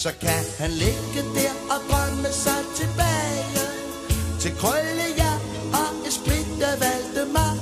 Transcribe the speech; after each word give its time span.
Så 0.00 0.10
kan 0.20 0.44
han 0.58 0.70
ligge 0.70 1.22
der 1.34 1.54
og 1.72 1.80
drømme 1.90 2.32
sig 2.32 2.62
tilbage 2.76 3.64
Til 4.40 4.52
Krølle, 4.60 5.06
ja, 5.18 5.32
og 5.80 6.08
Esplitте 6.08 6.70
Valdemar 6.82 7.54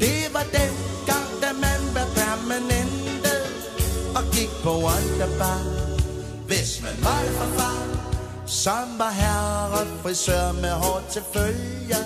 Det 0.00 0.20
var 0.34 0.46
den 0.58 0.72
gang, 1.06 1.30
da 1.42 1.52
man 1.52 1.80
var 1.94 2.06
permanente 2.14 3.34
Og 4.16 4.24
gik 4.32 4.50
på 4.62 4.70
Wonderbar 4.70 5.62
Hvis 6.46 6.82
man 6.82 6.96
var 7.04 7.22
for 7.38 7.58
far 7.58 7.82
Som 8.46 8.98
var 8.98 9.10
herre 9.10 9.86
frisør 10.02 10.52
med 10.52 10.70
hår 10.70 11.02
til 11.10 11.22
følge 11.34 12.00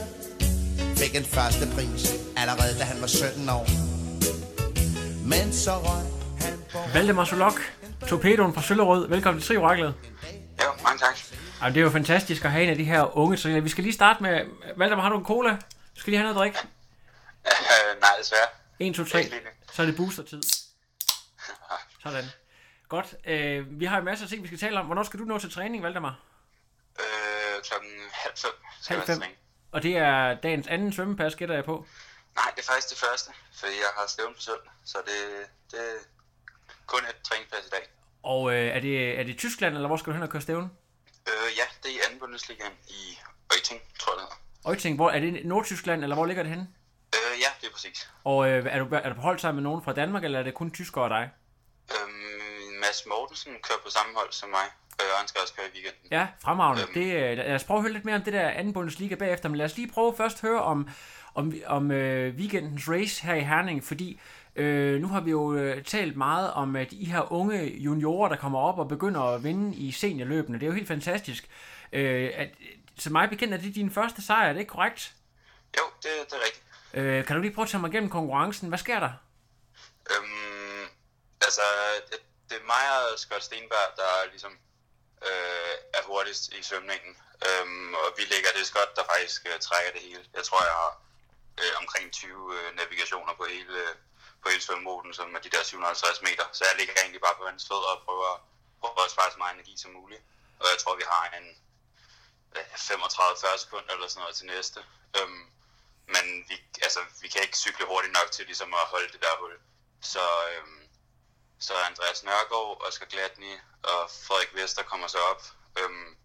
Fik 0.96 1.16
en 1.16 1.24
første 1.24 1.68
pris 1.74 2.12
allerede 2.36 2.78
da 2.78 2.84
han 2.84 3.00
var 3.00 3.06
17 3.06 3.48
år. 3.48 3.66
Men 5.26 5.52
så 5.52 5.70
røg 5.70 6.06
han 6.40 6.58
på 6.72 6.78
Valdemar 6.94 7.24
Solok, 7.24 7.60
torpedoen 8.08 8.54
fra 8.54 8.62
Søllerød. 8.62 9.08
Velkommen 9.08 9.42
til 9.42 9.48
Trioraklet. 9.48 9.94
Jo, 10.64 10.72
mange 10.82 10.98
tak. 10.98 11.16
Jamen, 11.60 11.74
det 11.74 11.80
er 11.80 11.84
jo 11.84 11.90
fantastisk 11.90 12.44
at 12.44 12.50
have 12.50 12.64
en 12.64 12.70
af 12.70 12.76
de 12.76 12.84
her 12.84 13.16
unge 13.16 13.36
triatleter. 13.36 13.62
Vi 13.62 13.68
skal 13.68 13.84
lige 13.84 13.94
starte 13.94 14.22
med... 14.22 14.40
Valdemar, 14.76 15.02
har 15.02 15.10
du 15.10 15.18
en 15.18 15.24
cola? 15.24 15.50
Du 15.96 16.00
skal 16.00 16.10
lige 16.10 16.18
have 16.18 16.32
noget 16.32 16.34
at 16.34 16.40
drikke. 16.40 16.58
Uh, 17.44 18.00
nej, 18.00 18.10
desværre. 18.18 18.48
1, 18.78 18.94
2, 18.94 19.04
3. 19.04 19.18
Ikke 19.18 19.30
lige 19.30 19.44
nu. 19.44 19.50
Så 19.72 19.82
er 19.82 19.86
det 19.86 19.96
booster-tid. 19.96 20.42
Sådan. 22.02 22.24
Godt. 22.88 23.14
Øh, 23.24 23.80
vi 23.80 23.84
har 23.84 23.98
en 23.98 24.04
masse 24.04 24.24
af 24.24 24.28
ting, 24.28 24.42
vi 24.42 24.46
skal 24.46 24.58
tale 24.58 24.80
om. 24.80 24.86
Hvornår 24.86 25.02
skal 25.02 25.20
du 25.20 25.24
nå 25.24 25.38
til 25.38 25.50
træning, 25.52 25.82
Valdemar? 25.82 26.18
Øh, 27.00 27.62
klokken 27.68 27.90
halv 28.12 28.34
fem 28.36 28.50
Halv 28.88 29.02
fem. 29.02 29.22
Og 29.72 29.82
det 29.82 29.96
er 29.96 30.34
dagens 30.34 30.66
anden 30.66 30.92
svømmepas, 30.92 31.34
gætter 31.36 31.54
jeg 31.54 31.64
på. 31.64 31.86
Nej, 32.36 32.52
det 32.56 32.62
er 32.62 32.66
faktisk 32.72 32.90
det 32.90 32.98
første, 32.98 33.30
fordi 33.60 33.72
jeg 33.72 33.90
har 33.96 34.06
stævn 34.06 34.34
på 34.34 34.40
søndag, 34.40 34.72
så 34.84 34.98
det, 35.06 35.46
det 35.70 35.80
er 35.80 35.98
kun 36.86 37.00
et 37.10 37.16
træningspas 37.24 37.66
i 37.66 37.68
dag. 37.68 37.95
Og 38.22 38.54
øh, 38.54 38.66
er, 38.76 38.80
det, 38.80 39.20
er 39.20 39.24
det 39.24 39.38
Tyskland, 39.38 39.74
eller 39.74 39.88
hvor 39.88 39.96
skal 39.96 40.10
du 40.10 40.14
hen 40.14 40.22
og 40.22 40.28
køre 40.28 40.42
stævne? 40.42 40.68
Øh, 41.28 41.48
ja, 41.58 41.62
det 41.82 41.90
er 41.90 41.94
i 41.94 42.00
anden 42.06 42.18
Bundesligaen 42.20 42.72
i 42.88 43.18
Øjting, 43.52 43.80
tror 43.98 44.12
jeg 44.12 44.16
det 44.16 44.22
hedder. 44.22 44.70
Øjting, 44.70 44.96
hvor, 44.96 45.10
er 45.10 45.20
det 45.20 45.44
Nordtyskland, 45.44 46.02
eller 46.02 46.16
hvor 46.16 46.26
ligger 46.26 46.42
det 46.42 46.50
henne? 46.50 46.68
Øh, 47.14 47.40
ja, 47.40 47.48
det 47.60 47.66
er 47.66 47.72
præcis. 47.72 48.10
Og 48.24 48.48
øh, 48.48 48.66
er, 48.66 48.78
du, 48.78 48.94
er 48.94 49.08
du 49.08 49.14
på 49.14 49.20
hold 49.20 49.38
sammen 49.38 49.62
med 49.62 49.70
nogen 49.70 49.84
fra 49.84 49.92
Danmark, 49.92 50.24
eller 50.24 50.38
er 50.38 50.42
det 50.42 50.54
kun 50.54 50.70
tyskere 50.70 51.04
og 51.04 51.10
dig? 51.10 51.30
Øhm, 51.94 52.80
Mads 52.80 53.06
Mortensen 53.06 53.52
kører 53.62 53.78
på 53.84 53.90
samme 53.90 54.12
hold 54.16 54.32
som 54.32 54.48
mig, 54.48 54.66
øh, 55.00 55.06
og 55.12 55.18
han 55.18 55.28
skal 55.28 55.40
også 55.40 55.54
køre 55.54 55.66
i 55.66 55.70
weekenden. 55.74 56.08
Ja, 56.10 56.26
fremragende. 56.42 56.82
Øhm. 56.82 56.94
Det, 56.94 57.06
øh, 57.14 57.36
lad 57.36 57.54
os 57.54 57.64
prøve 57.64 57.78
at 57.78 57.82
høre 57.82 57.92
lidt 57.92 58.04
mere 58.04 58.16
om 58.16 58.22
det 58.22 58.32
der 58.32 58.48
anden 58.48 58.72
Bundesliga 58.72 59.14
bagefter, 59.14 59.48
men 59.48 59.58
lad 59.58 59.66
os 59.66 59.76
lige 59.76 59.92
prøve 59.92 60.14
først 60.16 60.40
høre 60.40 60.62
om, 60.62 60.88
om, 61.34 61.52
om 61.66 61.90
øh, 61.90 62.34
weekendens 62.34 62.88
race 62.88 63.22
her 63.22 63.34
i 63.34 63.40
Herning, 63.40 63.84
fordi 63.84 64.20
øh, 64.56 65.00
nu 65.00 65.08
har 65.08 65.20
vi 65.20 65.30
jo 65.30 65.54
øh, 65.54 65.84
talt 65.84 66.16
meget 66.16 66.52
om 66.52 66.76
øh, 66.76 66.90
de 66.90 67.04
her 67.04 67.32
unge 67.32 67.64
juniorer, 67.64 68.28
der 68.28 68.36
kommer 68.36 68.58
op 68.58 68.78
og 68.78 68.88
begynder 68.88 69.20
at 69.20 69.44
vinde 69.44 69.76
i 69.76 69.92
seniorløbene. 69.92 70.58
Det 70.58 70.62
er 70.62 70.66
jo 70.66 70.74
helt 70.74 70.88
fantastisk. 70.88 71.48
Øh, 71.92 72.30
at, 72.34 72.48
så 72.98 73.10
mig 73.10 73.30
bekendt 73.30 73.54
er 73.54 73.58
det 73.58 73.74
din 73.74 73.90
første 73.90 74.22
sejr, 74.22 74.48
er 74.48 74.52
det 74.52 74.60
ikke 74.60 74.70
korrekt? 74.70 75.14
Jo, 75.78 75.82
det, 76.02 76.10
det 76.30 76.32
er 76.32 76.44
rigtigt. 76.44 76.64
Øh, 76.94 77.24
kan 77.26 77.36
du 77.36 77.42
lige 77.42 77.54
prøve 77.54 77.64
at 77.64 77.70
tage 77.70 77.80
mig 77.80 77.88
igennem 77.88 78.10
konkurrencen? 78.10 78.68
Hvad 78.68 78.78
sker 78.78 79.00
der? 79.00 79.12
Øhm, 80.12 80.84
altså, 81.46 81.66
det, 82.10 82.18
det 82.48 82.56
er 82.60 82.66
mig 82.74 82.84
og 83.12 83.18
Scott 83.18 83.44
Stenberg, 83.44 83.88
der 83.96 84.30
ligesom 84.30 84.52
øh, 85.28 85.74
er 85.98 86.02
hurtigst 86.10 86.44
i 86.58 86.62
svømningen. 86.62 87.12
Øhm, 87.46 87.94
og 87.94 88.08
vi 88.18 88.22
ligger, 88.32 88.50
det 88.56 88.66
Scott, 88.66 88.90
der 88.96 89.04
faktisk 89.14 89.40
øh, 89.50 89.58
trækker 89.68 89.90
det 89.96 90.02
hele. 90.08 90.24
Jeg 90.38 90.44
tror, 90.48 90.60
jeg 90.70 90.76
har 90.82 90.92
øh, 91.62 91.72
omkring 91.82 92.12
20 92.12 92.54
øh, 92.58 92.68
navigationer 92.80 93.34
på 93.40 93.44
hele, 93.54 93.78
på 94.42 94.48
hele 94.48 94.80
Moden, 94.86 95.14
som 95.14 95.34
er 95.34 95.40
de 95.40 95.50
der 95.54 95.62
750 95.62 96.22
meter. 96.22 96.46
Så 96.52 96.64
jeg 96.68 96.74
ligger 96.78 96.94
egentlig 97.02 97.20
bare 97.26 97.38
på 97.38 97.46
hans 97.50 97.68
fødder 97.68 97.90
og 97.94 98.02
prøver, 98.06 98.32
prøver 98.80 99.04
at 99.04 99.10
spare 99.10 99.30
så 99.32 99.38
meget 99.38 99.54
energi 99.54 99.74
som 99.76 99.90
muligt. 99.90 100.22
Og 100.60 100.66
jeg 100.72 100.78
tror, 100.78 100.96
vi 100.96 101.06
har 101.12 101.24
en 101.38 101.46
35-40 102.56 103.58
sekunder 103.58 103.92
eller 103.94 104.08
sådan 104.08 104.20
noget 104.20 104.36
til 104.36 104.46
næste. 104.46 104.80
Øhm, 105.16 105.42
men 106.14 106.24
vi, 106.48 106.56
altså, 106.82 107.00
vi 107.22 107.28
kan 107.28 107.42
ikke 107.42 107.58
cykle 107.58 107.86
hurtigt 107.86 108.12
nok 108.12 108.30
til 108.32 108.46
ligesom 108.46 108.74
at 108.74 108.90
holde 108.94 109.12
det 109.12 109.20
der 109.20 109.34
hul. 109.40 109.58
Så, 110.00 110.24
øhm, 110.52 110.82
så 111.58 111.74
Andreas 111.90 112.22
Nørgaard, 112.22 112.82
Oscar 112.86 113.06
Glatny 113.06 113.52
og 113.82 114.10
Frederik 114.26 114.54
Vester 114.54 114.82
kommer 114.82 115.06
så 115.06 115.18
op. 115.18 115.42
Øhm, 115.78 116.16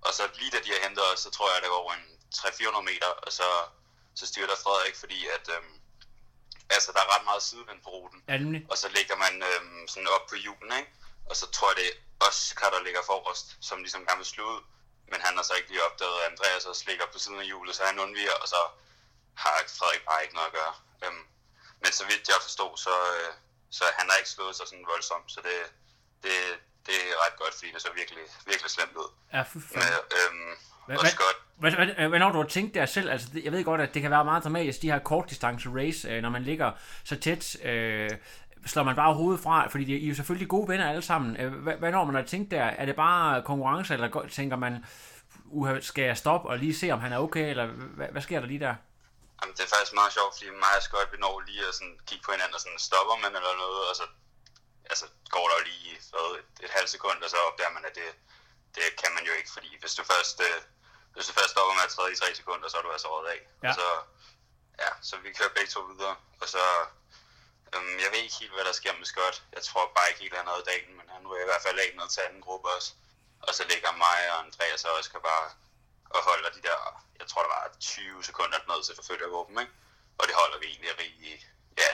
og 0.00 0.14
så 0.14 0.28
lige 0.34 0.50
da 0.50 0.60
de 0.64 0.72
har 0.72 0.82
hentet 0.82 1.12
os, 1.12 1.20
så 1.20 1.30
tror 1.30 1.52
jeg, 1.52 1.62
der 1.62 1.68
går 1.68 1.76
over 1.76 1.92
en 1.92 2.06
300-400 2.34 2.80
meter, 2.80 3.06
og 3.06 3.32
så, 3.32 3.48
så 4.14 4.26
styrter 4.26 4.56
Frederik, 4.56 4.96
fordi 4.96 5.26
at, 5.26 5.48
øhm, 5.56 5.80
altså, 6.74 6.92
der 6.94 7.00
er 7.04 7.10
ret 7.14 7.24
meget 7.24 7.42
sidevind 7.42 7.80
på 7.82 7.90
ruten. 7.90 8.20
Det 8.28 8.40
nemlig? 8.40 8.66
Og 8.70 8.76
så 8.82 8.88
ligger 8.88 9.16
man 9.24 9.34
øhm, 9.50 9.88
sådan 9.88 10.08
op 10.16 10.26
på 10.30 10.36
julen, 10.46 10.72
ikke? 10.80 10.92
Og 11.30 11.36
så 11.36 11.46
tror 11.50 11.68
jeg, 11.70 11.76
det 11.76 11.88
er 11.90 11.96
Oscar, 12.26 12.70
der 12.70 12.82
ligger 12.86 13.02
forrest, 13.12 13.46
som 13.68 13.78
ligesom 13.78 14.06
gerne 14.06 14.22
vil 14.22 14.32
slå 14.34 14.44
ud. 14.54 14.62
Men 15.10 15.20
han 15.20 15.36
har 15.36 15.42
så 15.42 15.54
ikke 15.54 15.70
lige 15.70 15.86
opdaget, 15.88 16.20
at 16.20 16.30
Andreas 16.30 16.64
også 16.66 16.84
ligger 16.86 17.06
på 17.12 17.18
siden 17.18 17.38
af 17.38 17.46
hjulet, 17.46 17.76
så 17.76 17.82
han 17.84 17.98
undviger, 17.98 18.36
og 18.42 18.48
så 18.48 18.60
har 19.42 19.54
Frederik 19.78 20.04
bare 20.08 20.22
ikke 20.22 20.34
noget 20.34 20.50
at 20.50 20.56
gøre. 20.60 20.74
Øhm, 21.04 21.24
men 21.82 21.92
så 21.92 22.04
vidt 22.10 22.28
jeg 22.28 22.38
forstod, 22.42 22.72
så, 22.76 22.94
øh, 23.16 23.32
så 23.70 23.84
han 23.98 24.06
har 24.10 24.16
ikke 24.16 24.34
slået 24.36 24.56
sig 24.56 24.66
sådan 24.68 24.90
voldsomt, 24.92 25.32
så 25.32 25.40
det, 25.48 25.58
det, 26.24 26.38
det 26.86 26.94
er 26.94 27.14
ret 27.26 27.36
godt, 27.38 27.54
fordi 27.58 27.72
det 27.74 27.82
så 27.82 27.88
virkelig, 27.96 28.22
virkelig 28.46 28.70
slemt 28.70 28.96
ud. 28.96 29.10
Ja, 29.32 29.44
Med, 29.54 29.62
fanden. 29.62 29.92
øhm, 30.18 30.54
Hvad- 30.86 30.96
hvad- 31.00 31.10
Scott, 31.10 31.36
Hvad- 31.58 31.72
hvad- 31.72 32.08
Hvornår 32.08 32.32
du 32.32 32.38
har 32.40 32.48
tænkt 32.48 32.74
der 32.74 32.86
selv, 32.86 33.10
altså 33.10 33.28
jeg 33.44 33.52
ved 33.52 33.64
godt, 33.64 33.80
at 33.80 33.94
det 33.94 34.02
kan 34.02 34.10
være 34.10 34.24
meget 34.24 34.44
dramatisk, 34.44 34.82
de 34.82 34.90
her 34.92 34.98
kortdistance 34.98 35.68
race, 35.76 36.08
øh, 36.08 36.22
når 36.22 36.30
man 36.30 36.42
ligger 36.42 36.72
så 37.04 37.16
tæt, 37.20 37.56
øh, 37.64 38.10
slår 38.66 38.82
man 38.82 38.96
bare 38.96 39.14
hovedet 39.14 39.42
fra, 39.42 39.68
fordi 39.68 39.84
de, 39.84 39.92
I 39.98 40.04
er 40.04 40.08
jo 40.08 40.14
selvfølgelig 40.14 40.48
gode 40.48 40.68
venner 40.68 40.88
alle 40.90 41.02
sammen. 41.02 41.36
Øh, 41.36 41.52
hvad, 41.52 41.74
hvad 41.76 41.90
når 41.92 42.04
man 42.04 42.14
har 42.14 42.22
tænkt 42.22 42.50
der, 42.50 42.62
er 42.64 42.84
det 42.86 42.96
bare 42.96 43.42
konkurrence, 43.42 43.94
eller 43.94 44.28
tænker 44.32 44.56
man, 44.56 44.84
uha, 45.44 45.80
skal 45.80 46.04
jeg 46.04 46.16
stoppe 46.16 46.48
og 46.48 46.58
lige 46.58 46.74
se, 46.76 46.90
om 46.90 47.00
han 47.00 47.12
er 47.12 47.18
okay, 47.18 47.50
eller 47.50 47.66
hvad, 47.66 48.08
hvad 48.14 48.22
sker 48.22 48.40
der 48.40 48.46
lige 48.46 48.60
der? 48.60 48.74
Jamen, 49.42 49.54
det 49.56 49.62
er 49.66 49.70
faktisk 49.76 49.94
meget 50.00 50.12
sjovt, 50.18 50.32
fordi 50.36 50.50
mig 50.50 50.74
og 50.78 50.82
Scott, 50.82 51.08
vi 51.12 51.18
når 51.24 51.42
lige 51.48 51.62
at 51.68 51.74
sådan 51.78 51.96
kigge 52.08 52.24
på 52.26 52.30
hinanden 52.34 52.54
og 52.54 52.60
sådan, 52.64 52.78
stopper 52.88 53.16
man 53.24 53.32
eller 53.38 53.54
noget, 53.64 53.80
og 53.90 53.94
så 54.00 54.04
altså, 54.92 55.06
går 55.34 55.48
der 55.48 55.56
jo 55.58 55.64
lige 55.64 56.02
hvad, 56.02 56.38
et, 56.40 56.50
et 56.66 56.70
halvt 56.70 56.90
sekund, 56.90 57.22
og 57.24 57.30
så 57.30 57.38
opdager 57.48 57.70
man, 57.76 57.84
at 57.84 57.94
det, 57.94 58.08
det 58.74 58.84
kan 59.02 59.12
man 59.14 59.24
jo 59.28 59.32
ikke, 59.32 59.50
fordi 59.56 59.70
hvis 59.80 59.94
du 59.94 60.02
først, 60.04 60.40
øh, 60.48 60.60
hvis 61.14 61.26
du 61.26 61.32
først 61.32 61.50
stopper 61.54 61.74
med 61.74 61.88
at 61.88 61.94
træde 61.94 62.12
i 62.12 62.16
tre 62.16 62.34
sekunder, 62.34 62.68
så 62.68 62.76
er 62.78 62.82
du 62.82 62.92
altså 62.92 63.08
røget 63.14 63.30
af. 63.34 63.40
Ja. 63.62 63.68
Og 63.68 63.74
så, 63.78 63.88
ja, 64.82 64.90
så 65.02 65.16
vi 65.16 65.32
kører 65.32 65.56
begge 65.56 65.70
to 65.70 65.80
videre, 65.80 66.16
og 66.40 66.48
så, 66.54 66.64
øhm, 67.74 67.96
jeg 68.02 68.08
ved 68.12 68.20
ikke 68.24 68.40
helt, 68.40 68.54
hvad 68.54 68.64
der 68.64 68.72
sker 68.80 68.92
med 68.96 69.06
Scott. 69.12 69.36
Jeg 69.56 69.62
tror 69.62 69.92
bare 69.96 70.08
ikke 70.08 70.20
helt, 70.20 70.36
han 70.36 70.46
havde 70.46 70.70
dagen, 70.72 70.96
men 70.98 71.06
han 71.14 71.22
var 71.28 71.36
i 71.36 71.48
hvert 71.50 71.62
fald 71.66 71.78
af 71.78 71.92
ned 71.96 72.08
til 72.10 72.20
anden 72.20 72.42
gruppe 72.46 72.68
også. 72.76 72.90
Og 73.46 73.54
så 73.54 73.62
ligger 73.72 73.92
mig 73.92 74.18
og 74.30 74.38
Andreas 74.44 74.84
og 74.84 74.92
Oscar 74.98 75.18
bare 75.18 75.50
og 76.10 76.20
holder 76.24 76.50
de 76.50 76.62
der, 76.62 76.78
jeg 77.20 77.26
tror 77.26 77.42
der 77.42 77.48
var 77.48 77.76
20 77.80 78.24
sekunder 78.24 78.58
ned 78.68 78.84
til 78.84 78.94
forfølgergruppen, 78.94 79.58
ikke? 79.60 79.72
Og 80.18 80.26
det 80.28 80.34
holder 80.34 80.58
vi 80.58 80.66
egentlig 80.66 80.90
i, 81.30 81.44
ja, 81.78 81.90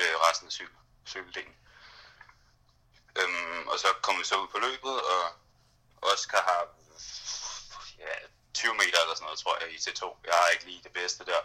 øh, 0.00 0.14
resten 0.24 0.46
af 0.46 0.52
cykel, 0.52 0.76
cykeldelen. 1.06 1.54
Øhm, 3.20 3.68
og 3.68 3.78
så 3.78 3.88
kommer 4.02 4.20
vi 4.20 4.26
så 4.26 4.36
ud 4.42 4.48
på 4.48 4.58
løbet, 4.58 4.94
og 5.12 5.22
Oscar 6.02 6.42
har 6.50 6.60
ja, 7.98 8.12
20 8.54 8.74
meter 8.74 8.98
eller 9.00 9.14
sådan 9.14 9.24
noget, 9.24 9.38
tror 9.38 9.58
jeg, 9.60 9.68
i 9.76 9.78
T2. 9.84 10.02
Jeg 10.26 10.34
har 10.34 10.48
ikke 10.48 10.64
lige 10.64 10.82
det 10.86 10.92
bedste 10.92 11.24
der. 11.30 11.40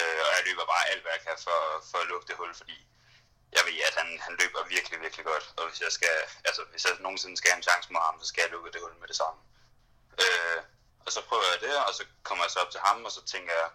Øh, 0.00 0.20
og 0.26 0.30
jeg 0.36 0.42
løber 0.48 0.64
bare 0.72 0.88
alt, 0.90 1.02
hvad 1.02 1.12
jeg 1.16 1.22
kan 1.26 1.36
for, 1.46 1.60
for 1.90 1.98
at 1.98 2.08
lukke 2.12 2.26
det 2.28 2.36
hul, 2.36 2.54
fordi 2.54 2.76
jeg 3.56 3.62
ved, 3.68 3.78
at 3.88 3.94
han, 4.00 4.08
han 4.26 4.34
løber 4.40 4.72
virkelig, 4.74 5.00
virkelig 5.00 5.24
godt. 5.32 5.46
Og 5.56 5.68
hvis 5.68 5.80
jeg 5.80 5.92
skal, 5.92 6.16
altså 6.48 6.62
hvis 6.70 6.84
jeg 6.84 6.92
nogensinde 7.00 7.36
skal 7.36 7.50
have 7.50 7.60
en 7.60 7.68
chance 7.70 7.92
mod 7.92 8.02
ham, 8.08 8.20
så 8.20 8.26
skal 8.26 8.42
jeg 8.42 8.50
lukke 8.50 8.72
det 8.72 8.80
hul 8.80 8.94
med 9.00 9.08
det 9.08 9.16
samme. 9.16 9.38
Øh, 10.22 10.60
og 11.06 11.10
så 11.12 11.20
prøver 11.28 11.46
jeg 11.52 11.60
det, 11.66 11.74
og 11.86 11.94
så 11.94 12.04
kommer 12.22 12.44
jeg 12.44 12.50
så 12.50 12.60
op 12.60 12.70
til 12.70 12.80
ham, 12.80 13.04
og 13.04 13.12
så 13.12 13.22
tænker 13.24 13.52
jeg, 13.60 13.68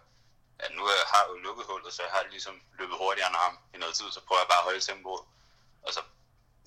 at 0.58 0.70
nu 0.76 0.82
har 1.10 1.20
jeg 1.22 1.28
jo 1.28 1.34
lukket 1.46 1.66
hullet, 1.66 1.94
så 1.94 2.02
jeg 2.02 2.12
har 2.12 2.22
ligesom 2.22 2.62
løbet 2.78 2.96
hurtigere 2.98 3.28
end 3.28 3.36
ham 3.36 3.58
i 3.74 3.76
noget 3.76 3.94
tid, 3.94 4.08
så 4.12 4.20
prøver 4.26 4.40
jeg 4.40 4.48
bare 4.48 4.58
at 4.58 4.64
holde 4.64 4.80
tempoet. 4.80 5.24
Og 5.86 5.92
så, 5.92 6.02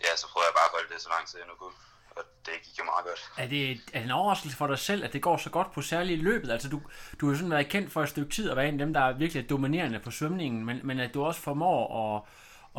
ja, 0.03 0.15
så 0.15 0.25
prøver 0.31 0.45
jeg 0.49 0.55
bare 0.59 0.69
at 0.69 0.71
holde 0.71 0.93
det 0.93 1.01
så 1.01 1.09
lang 1.09 1.27
tid 1.27 1.39
jeg 1.39 1.47
nu 1.47 1.55
kunne. 1.55 1.77
Og 2.15 2.23
det 2.45 2.53
gik 2.63 2.79
jo 2.79 2.83
meget 2.83 3.05
godt. 3.05 3.31
Er 3.37 3.47
det, 3.47 3.71
er 3.71 3.99
det 3.99 4.03
en 4.03 4.11
overraskelse 4.11 4.57
for 4.57 4.67
dig 4.67 4.79
selv, 4.79 5.03
at 5.03 5.13
det 5.13 5.21
går 5.21 5.37
så 5.37 5.49
godt 5.49 5.71
på 5.71 5.81
særligt 5.81 6.23
løbet? 6.23 6.51
Altså, 6.51 6.69
du, 6.69 6.81
du 7.19 7.25
har 7.25 7.33
jo 7.33 7.37
sådan 7.37 7.51
været 7.51 7.69
kendt 7.69 7.93
for 7.93 8.03
et 8.03 8.09
stykke 8.09 8.31
tid 8.31 8.49
at 8.49 8.57
være 8.57 8.67
en 8.67 8.79
af 8.79 8.85
dem, 8.85 8.93
der 8.93 9.01
er 9.01 9.13
virkelig 9.13 9.49
dominerende 9.49 9.99
på 9.99 10.11
svømningen, 10.11 10.65
men, 10.65 10.79
men 10.87 10.99
at 10.99 11.13
du 11.13 11.25
også 11.25 11.41
formår 11.41 11.79
at, 12.01 12.17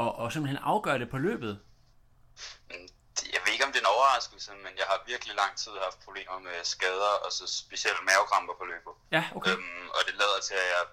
at, 0.02 0.26
at 0.26 0.32
simpelthen 0.32 0.60
afgøre 0.72 0.98
det 0.98 1.10
på 1.10 1.18
løbet. 1.18 1.60
Jeg 3.34 3.40
ved 3.44 3.52
ikke, 3.52 3.66
om 3.68 3.72
det 3.72 3.80
er 3.80 3.86
en 3.88 3.94
overraskelse, 3.96 4.50
men 4.64 4.72
jeg 4.80 4.86
har 4.90 4.98
virkelig 5.12 5.34
lang 5.42 5.52
tid 5.62 5.72
haft 5.86 5.98
problemer 6.06 6.38
med 6.38 6.56
skader, 6.74 7.14
og 7.24 7.30
så 7.38 7.44
specielt 7.62 8.00
mavekramper 8.10 8.54
på 8.60 8.64
løbet. 8.72 8.92
Ja, 9.16 9.24
okay. 9.36 9.50
Øhm, 9.50 9.86
og 9.96 10.00
det 10.06 10.14
lader 10.22 10.40
til, 10.48 10.56
at 10.64 10.68
jeg 10.74 10.84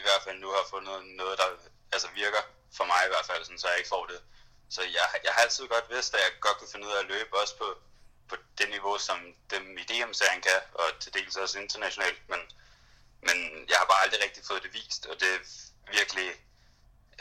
i 0.00 0.02
hvert 0.06 0.22
fald 0.24 0.36
nu 0.44 0.48
har 0.56 0.64
fundet 0.74 0.96
noget, 1.20 1.34
der 1.40 1.48
altså 1.94 2.08
virker 2.22 2.42
for 2.76 2.84
mig 2.92 3.00
i 3.04 3.10
hvert 3.12 3.26
fald, 3.30 3.40
sådan, 3.44 3.62
så 3.62 3.68
jeg 3.72 3.78
ikke 3.80 3.92
får 3.96 4.04
det. 4.12 4.20
Så 4.74 4.80
jeg, 4.98 5.06
jeg 5.26 5.32
har 5.34 5.42
altid 5.46 5.64
godt 5.74 5.86
vidst, 5.94 6.10
at 6.14 6.20
jeg 6.24 6.30
godt 6.46 6.56
kunne 6.58 6.72
finde 6.72 6.86
ud 6.88 6.92
af 6.96 7.00
at 7.04 7.08
løbe 7.14 7.32
også 7.42 7.54
på, 7.62 7.68
på 8.30 8.34
det 8.58 8.68
niveau, 8.76 8.94
som 9.08 9.18
dem 9.54 9.62
i 9.82 9.84
DM-serien 9.90 10.42
kan, 10.48 10.60
og 10.80 10.86
til 11.02 11.10
dels 11.16 11.36
også 11.44 11.54
internationalt, 11.64 12.20
men, 12.32 12.40
men 13.26 13.36
jeg 13.70 13.76
har 13.80 13.86
bare 13.92 14.02
aldrig 14.04 14.20
rigtig 14.26 14.42
fået 14.50 14.62
det 14.66 14.72
vist, 14.80 15.02
og 15.10 15.14
det 15.20 15.28
er 15.36 15.40
virkelig, 15.98 16.28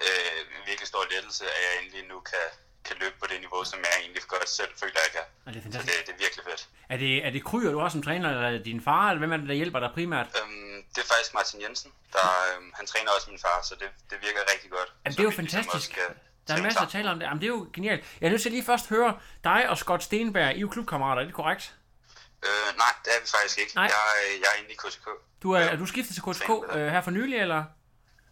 øh, 0.06 0.40
virkelig 0.70 0.88
stor 0.94 1.04
lettelse, 1.14 1.44
at 1.56 1.60
jeg 1.66 1.72
endelig 1.82 2.04
nu 2.14 2.18
kan, 2.32 2.46
kan 2.88 2.96
løbe 3.02 3.16
på 3.22 3.26
det 3.32 3.40
niveau, 3.46 3.62
som 3.72 3.80
jeg 3.88 3.94
egentlig 4.02 4.24
godt 4.36 4.50
selv 4.60 4.72
føler, 4.82 5.00
jeg 5.06 5.12
kan. 5.18 5.26
Ja, 5.46 5.50
det 5.52 5.58
er 5.58 5.62
Så 5.62 5.64
fantastisk. 5.64 5.98
det, 5.98 6.08
det 6.08 6.14
er 6.18 6.22
virkelig 6.26 6.44
fedt. 6.50 6.62
Er 6.94 6.98
det, 7.04 7.12
er 7.26 7.32
det 7.36 7.42
Kryer, 7.50 7.72
du 7.72 7.80
også 7.82 7.96
som 7.98 8.04
træner, 8.08 8.28
eller 8.30 8.48
er 8.60 8.64
din 8.70 8.82
far, 8.88 9.04
eller 9.10 9.20
hvem 9.24 9.34
er 9.36 9.38
det, 9.42 9.48
der 9.52 9.58
hjælper 9.62 9.80
dig 9.84 9.92
primært? 9.98 10.28
Øhm, 10.40 10.78
det 10.94 11.00
er 11.04 11.08
faktisk 11.14 11.34
Martin 11.40 11.62
Jensen, 11.64 11.92
der, 12.16 12.28
øhm, 12.48 12.70
han 12.80 12.86
træner 12.92 13.10
også 13.16 13.28
min 13.32 13.40
far, 13.46 13.58
så 13.70 13.74
det, 13.82 13.90
det 14.10 14.18
virker 14.28 14.42
rigtig 14.54 14.70
godt. 14.78 14.90
Jamen, 15.06 15.14
Så 15.14 15.18
det 15.18 15.20
er 15.20 15.24
jo 15.24 15.30
ligesom 15.30 15.48
fantastisk. 15.64 15.92
skal 15.94 16.10
Der 16.52 16.58
er 16.58 16.64
masser 16.64 16.82
at 16.82 16.90
tale 16.90 17.10
om 17.12 17.20
det. 17.20 17.26
Jamen, 17.26 17.42
det 17.42 17.46
er 17.48 17.52
jo 17.52 17.70
genialt. 17.74 18.06
Jeg 18.22 18.28
er 18.28 18.32
nødt 18.32 18.42
til 18.42 18.52
lige 18.52 18.64
først 18.66 18.90
høre 18.90 19.20
dig 19.44 19.70
og 19.70 19.78
Scott 19.78 20.04
Stenberg. 20.04 20.52
I 20.54 20.56
er 20.58 20.60
jo 20.60 20.70
klubkammerater, 20.70 21.22
er 21.22 21.26
det 21.26 21.34
korrekt? 21.36 21.76
Øh, 22.46 22.78
nej, 22.78 22.94
det 23.06 23.12
er 23.18 23.22
vi 23.22 23.28
faktisk 23.42 23.60
ikke. 23.60 23.72
Nej. 23.76 23.84
Jeg, 23.84 23.92
er- 23.94 24.38
jeg 24.40 24.48
er 24.56 24.62
inde 24.64 24.72
i 24.72 24.76
KTK. 24.76 25.08
Du 25.44 25.52
er, 25.52 25.60
er 25.60 25.76
du 25.76 25.86
skiftet 25.86 26.14
til 26.16 26.24
KTK 26.24 26.50
øh, 26.76 26.88
her 26.88 27.02
for 27.02 27.12
nylig, 27.12 27.38
eller? 27.40 27.64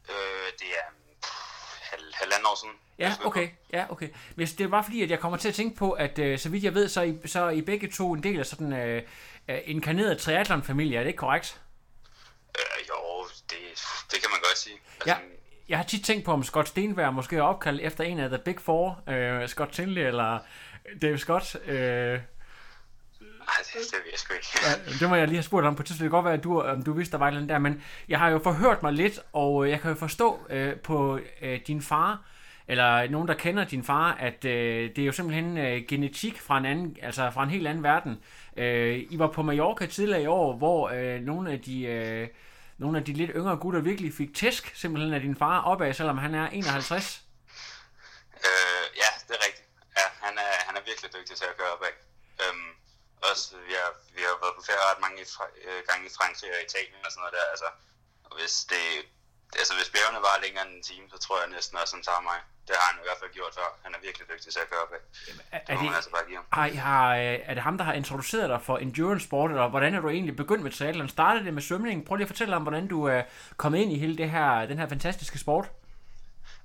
Øh, 0.09 0.15
det 0.59 0.67
er 0.67 0.91
pff, 1.21 1.79
hal, 1.81 1.99
halvanden 2.13 2.45
år 2.45 2.59
siden. 2.63 2.75
Ja, 2.99 3.15
okay. 3.25 3.49
Ja, 3.73 3.85
okay. 3.89 4.09
Men 4.35 4.47
det 4.47 4.61
er 4.61 4.67
bare 4.67 4.83
fordi, 4.83 5.03
at 5.03 5.09
jeg 5.09 5.19
kommer 5.19 5.37
til 5.37 5.47
at 5.49 5.55
tænke 5.55 5.77
på, 5.77 5.91
at 5.91 6.19
øh, 6.19 6.39
så 6.39 6.49
vidt 6.49 6.63
jeg 6.63 6.73
ved, 6.73 6.89
så 6.89 6.99
er 6.99 7.03
I, 7.05 7.17
så 7.25 7.39
er 7.41 7.49
I 7.49 7.61
begge 7.61 7.91
to 7.91 8.13
en 8.13 8.23
del 8.23 8.39
af 8.39 8.45
sådan 8.45 8.73
øh, 8.73 9.03
øh, 9.49 9.57
en 9.65 9.81
karneret 9.81 10.17
triathlon-familie. 10.17 10.97
Er 10.97 11.01
det 11.03 11.07
ikke 11.07 11.17
korrekt? 11.17 11.61
Øh, 12.59 12.87
jo, 12.89 13.27
det, 13.49 13.57
det 14.11 14.21
kan 14.21 14.29
man 14.31 14.39
godt 14.39 14.57
sige. 14.57 14.79
Ja. 15.05 15.17
Jeg 15.69 15.77
har 15.77 15.85
tit 15.85 16.03
tænkt 16.03 16.25
på, 16.25 16.31
om 16.31 16.43
Scott 16.43 16.67
Stenberg 16.67 17.13
måske 17.13 17.35
er 17.35 17.41
opkaldt 17.41 17.81
efter 17.81 18.03
en 18.03 18.19
af 18.19 18.29
The 18.29 18.37
Big 18.45 18.59
Four. 18.59 19.01
Øh, 19.09 19.47
Scott 19.47 19.71
Tinley 19.71 20.01
eller 20.01 20.39
Dave 21.01 21.17
Scott. 21.17 21.55
Øh, 21.67 22.19
Nej, 23.49 23.55
det, 23.63 23.73
det 23.73 23.99
ved 24.03 24.11
jeg 24.11 24.19
sgu 24.19 24.33
ikke. 24.33 24.47
Ja, 24.63 24.93
det 24.99 25.09
må 25.09 25.15
jeg 25.15 25.27
lige 25.27 25.37
have 25.37 25.43
spurgt 25.43 25.65
om 25.65 25.75
på 25.75 25.83
tidspunkt. 25.83 26.03
Det 26.03 26.11
kan 26.11 26.17
godt 26.17 26.25
være, 26.25 26.33
at 26.33 26.43
du, 26.43 26.61
om 26.61 26.83
du 26.83 26.93
vidste, 26.93 27.11
der 27.11 27.17
var 27.17 27.31
et 27.31 27.49
der, 27.49 27.59
men 27.59 27.83
jeg 28.09 28.19
har 28.19 28.29
jo 28.29 28.39
forhørt 28.39 28.83
mig 28.83 28.93
lidt, 28.93 29.19
og 29.33 29.65
øh, 29.65 29.71
jeg 29.71 29.81
kan 29.81 29.91
jo 29.91 29.95
forstå 29.95 30.39
øh, 30.49 30.75
på 30.75 31.19
øh, 31.41 31.59
din 31.67 31.81
far, 31.81 32.21
eller 32.67 33.09
nogen, 33.09 33.27
der 33.27 33.33
kender 33.33 33.63
din 33.63 33.83
far, 33.83 34.17
at 34.19 34.45
øh, 34.45 34.89
det 34.95 34.99
er 34.99 35.05
jo 35.05 35.11
simpelthen 35.11 35.57
øh, 35.57 35.81
genetik 35.87 36.41
fra 36.41 36.57
en, 36.57 36.65
anden, 36.65 36.97
altså 37.01 37.31
fra 37.31 37.43
en 37.43 37.49
helt 37.49 37.67
anden 37.67 37.83
verden. 37.83 38.19
Øh, 38.57 39.03
I 39.09 39.19
var 39.19 39.27
på 39.27 39.41
Mallorca 39.41 39.85
tidligere 39.85 40.23
i 40.23 40.27
år, 40.27 40.57
hvor 40.57 40.89
øh, 40.89 41.21
nogle 41.21 41.51
af 41.51 41.59
de... 41.59 41.83
Øh, 41.83 42.27
nogle 42.79 42.97
af 42.99 43.03
de 43.05 43.13
lidt 43.13 43.31
yngre 43.35 43.57
gutter 43.63 43.81
virkelig 43.81 44.11
fik 44.13 44.31
tæsk 44.35 44.63
simpelthen 44.81 45.13
af 45.13 45.21
din 45.21 45.37
far 45.41 45.57
opad, 45.71 45.93
selvom 45.93 46.17
han 46.17 46.35
er 46.35 46.45
51. 46.47 47.21
Øh, 48.47 48.85
ja, 49.01 49.09
det 49.27 49.33
er 49.37 49.43
rigtigt. 49.47 49.67
Ja, 49.97 50.05
han 50.25 50.33
er, 50.45 50.51
han 50.67 50.73
er 50.77 50.83
virkelig 50.89 51.09
dygtig 51.17 51.35
til 51.37 51.45
at 51.51 51.57
køre 51.59 51.71
opad. 51.75 51.93
Øhm, 52.43 52.69
også, 53.29 53.43
vi 53.67 53.73
har, 53.81 53.91
vi 54.15 54.21
har 54.27 54.35
været 54.43 54.55
på 54.57 54.63
ferie 54.67 54.85
ret 54.91 55.01
mange 55.05 55.17
i, 55.23 55.25
øh, 55.67 55.79
gange 55.89 56.03
i 56.09 56.11
Frankrig 56.17 56.49
og 56.55 56.61
Italien 56.67 57.05
og 57.05 57.11
sådan 57.11 57.21
noget 57.23 57.35
der. 57.37 57.45
Altså, 57.53 57.69
og 58.27 58.33
hvis, 58.39 58.55
det, 58.71 58.83
altså, 59.61 59.73
hvis 59.77 59.89
bjergene 59.95 60.21
var 60.27 60.35
længere 60.45 60.63
end 60.67 60.73
en 60.77 60.83
time, 60.83 61.05
så 61.13 61.17
tror 61.17 61.35
jeg 61.41 61.49
næsten 61.49 61.77
også, 61.81 61.95
han 61.95 62.03
tager 62.03 62.21
mig. 62.29 62.37
Det 62.67 62.75
har 62.79 62.87
han 62.91 62.97
i 63.03 63.05
hvert 63.07 63.19
fald 63.21 63.31
gjort 63.33 63.53
før. 63.59 63.69
Han 63.83 63.91
er 63.95 63.99
virkelig 64.07 64.25
dygtig 64.31 64.53
til 64.53 64.59
at 64.65 64.69
køre. 64.69 64.85
Er, 65.51 65.59
Det 65.59 65.73
er, 65.73 65.79
det, 65.81 65.95
altså 65.95 66.11
bare 66.15 66.25
give 66.27 66.39
har, 66.51 66.67
har, 66.87 67.15
øh, 67.15 67.39
er 67.49 67.53
det 67.53 67.63
ham, 67.63 67.77
der 67.77 67.85
har 67.85 67.93
introduceret 67.93 68.49
dig 68.49 68.61
for 68.67 68.77
endurance 68.77 69.25
sport, 69.25 69.49
eller 69.51 69.67
hvordan 69.69 69.95
er 69.95 70.01
du 70.01 70.09
egentlig 70.09 70.35
begyndt 70.35 70.63
med 70.63 70.71
triathlon? 70.71 71.09
Startede 71.09 71.45
det 71.45 71.53
med 71.53 71.61
svømning? 71.61 72.05
Prøv 72.05 72.15
lige 72.15 72.25
at 72.25 72.33
fortælle 72.33 72.55
om, 72.55 72.61
hvordan 72.61 72.87
du 72.87 73.05
er 73.05 73.21
kommet 73.57 73.79
ind 73.79 73.91
i 73.93 73.99
hele 73.99 74.17
det 74.17 74.29
her, 74.31 74.65
den 74.65 74.77
her 74.79 74.87
fantastiske 74.89 75.39
sport. 75.39 75.65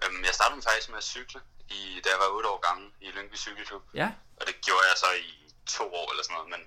Øhm, 0.04 0.20
jeg 0.28 0.34
startede 0.38 0.62
faktisk 0.62 0.88
med 0.90 0.98
at 0.98 1.04
cykle, 1.04 1.40
i, 1.70 2.00
da 2.04 2.08
jeg 2.14 2.18
var 2.24 2.28
8 2.36 2.48
år 2.48 2.60
gammel, 2.68 2.86
i 3.00 3.08
Lyngby 3.16 3.36
Cykelklub. 3.36 3.82
Ja, 3.94 4.08
Og 4.40 4.46
det 4.46 4.54
gjorde 4.66 4.84
jeg 4.90 4.96
så 4.96 5.06
i 5.28 5.30
to 5.66 5.84
år 5.94 6.10
eller 6.12 6.24
sådan 6.24 6.34
noget, 6.36 6.50
men 6.54 6.60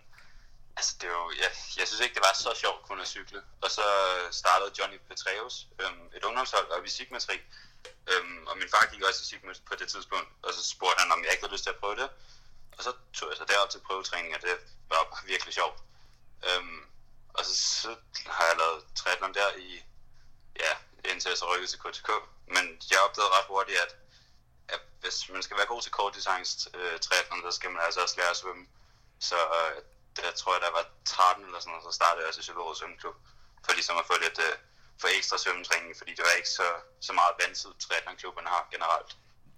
altså, 0.77 0.91
det 1.01 1.09
var, 1.09 1.21
jeg, 1.43 1.51
jeg 1.79 1.85
synes 1.87 2.01
ikke, 2.03 2.15
det 2.17 2.25
var 2.27 2.33
så 2.33 2.51
sjovt 2.63 2.81
kun 2.87 2.99
at 2.99 3.07
cykle. 3.15 3.41
Og 3.63 3.69
så 3.77 3.85
øh, 4.09 4.33
startede 4.41 4.75
Johnny 4.77 4.97
Petreus, 5.07 5.55
øhm, 5.81 6.05
et 6.15 6.23
ungdomshold 6.23 6.67
op 6.75 6.85
i 6.85 6.89
Sigmatri. 6.89 7.37
Øhm, 8.11 8.47
og 8.49 8.57
min 8.57 8.69
far 8.73 8.85
gik 8.91 9.03
også 9.03 9.21
i 9.23 9.25
Sigmat 9.29 9.61
på 9.69 9.75
det 9.75 9.87
tidspunkt, 9.89 10.29
og 10.45 10.53
så 10.53 10.61
spurgte 10.73 11.01
han, 11.03 11.11
om 11.11 11.23
jeg 11.23 11.31
ikke 11.31 11.43
havde 11.43 11.55
lyst 11.55 11.63
til 11.63 11.75
at 11.75 11.81
prøve 11.83 11.95
det. 12.01 12.09
Og 12.77 12.83
så 12.83 12.91
tog 13.13 13.29
jeg 13.29 13.37
så 13.37 13.45
derop 13.45 13.69
til 13.69 13.85
prøvetræning, 13.87 14.35
og 14.35 14.41
det 14.41 14.53
var 14.89 15.23
virkelig 15.25 15.53
sjovt. 15.53 15.79
Øhm, 16.47 16.81
og 17.33 17.45
så, 17.45 17.53
så 17.81 17.95
har 18.35 18.45
jeg 18.49 18.57
lavet 18.57 18.83
triathlon 18.95 19.33
der 19.33 19.49
i, 19.67 19.69
ja, 20.63 20.73
indtil 21.11 21.29
jeg 21.29 21.37
så 21.37 21.45
rykkede 21.51 21.71
til 21.71 21.79
KTK. 21.79 22.09
Men 22.47 22.65
jeg 22.91 22.99
opdagede 23.05 23.31
ret 23.37 23.45
hurtigt, 23.53 23.79
at, 23.85 23.95
at 24.69 24.81
hvis 25.01 25.29
man 25.29 25.43
skal 25.43 25.57
være 25.57 25.65
god 25.73 25.81
til 25.81 25.91
kortdistance 25.91 26.69
øh, 26.73 26.99
triathlon, 26.99 27.41
så 27.45 27.51
skal 27.57 27.71
man 27.71 27.81
altså 27.85 28.01
også 28.01 28.15
lære 28.17 28.29
at 28.29 28.37
svømme. 28.37 28.67
Så 29.19 29.35
øh, 29.35 29.81
der 30.25 30.33
tror 30.41 30.51
jeg, 30.55 30.61
der 30.67 30.71
var 30.79 30.85
13 31.05 31.45
eller 31.47 31.59
sådan 31.61 31.71
noget, 31.73 31.85
så 31.89 31.93
startede 31.99 32.21
jeg 32.21 32.29
også 32.31 32.41
i 32.43 32.47
Psykologisk 32.47 32.79
Svømmeklub. 32.79 33.15
For 33.63 33.71
ligesom 33.79 33.95
at 34.01 34.05
få 34.11 34.15
lidt 34.25 34.37
øh, 34.47 34.53
for 35.01 35.09
ekstra 35.17 35.37
svømmetræning, 35.43 35.91
fordi 35.99 36.11
det 36.17 36.23
var 36.27 36.33
ikke 36.39 36.51
så, 36.59 36.67
så 37.07 37.11
meget 37.19 37.33
vandtid, 37.41 37.71
triathlon-klubberne 37.83 38.49
har 38.55 38.63
generelt. 38.75 39.11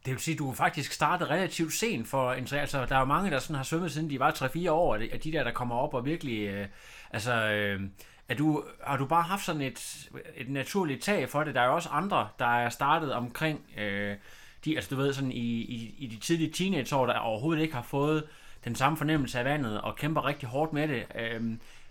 det 0.06 0.11
vil 0.13 0.21
sige, 0.25 0.35
at 0.38 0.44
du 0.44 0.47
faktisk 0.65 0.89
startede 1.00 1.29
relativt 1.35 1.73
sent 1.81 2.06
for 2.13 2.23
en 2.39 2.45
Altså, 2.65 2.79
der 2.89 2.95
er 2.95 3.00
jo 3.06 3.13
mange, 3.15 3.31
der 3.33 3.39
sådan 3.39 3.56
har 3.61 3.67
svømmet 3.69 3.91
siden 3.94 4.09
de 4.09 4.19
var 4.25 4.31
3-4 4.31 4.71
år, 4.71 4.94
og 4.94 5.00
de- 5.00 5.17
de 5.25 5.31
der, 5.35 5.44
der 5.44 5.53
kommer 5.59 5.75
op 5.75 5.94
og 5.94 6.06
virkelig... 6.06 6.39
Øh, 6.47 6.67
altså, 7.11 7.33
øh, 7.33 7.81
er 8.29 8.35
du, 8.35 8.63
har 8.83 8.97
du 8.97 9.06
bare 9.06 9.23
haft 9.23 9.45
sådan 9.45 9.61
et, 9.61 10.07
et 10.35 10.50
naturligt 10.50 11.03
tag 11.03 11.29
for 11.29 11.44
det? 11.44 11.56
Der 11.56 11.61
er 11.61 11.65
jo 11.65 11.75
også 11.75 11.89
andre, 11.89 12.29
der 12.39 12.45
er 12.65 12.69
startet 12.69 13.13
omkring... 13.13 13.65
Øh, 13.77 14.17
de, 14.65 14.75
altså, 14.75 14.95
du 14.95 15.01
ved, 15.01 15.13
sådan 15.13 15.31
i, 15.31 15.45
i, 15.75 15.95
i 15.97 16.07
de 16.07 16.19
tidlige 16.19 16.53
teenageår, 16.53 17.06
der 17.06 17.19
overhovedet 17.19 17.61
ikke 17.61 17.73
har 17.73 17.81
fået 17.81 18.27
den 18.63 18.75
samme 18.75 18.97
fornemmelse 18.97 19.39
af 19.39 19.45
vandet 19.45 19.81
og 19.81 19.95
kæmper 19.95 20.25
rigtig 20.25 20.50
hårdt 20.50 20.73
med 20.73 20.88
det. 20.88 21.07
Øh, 21.15 21.41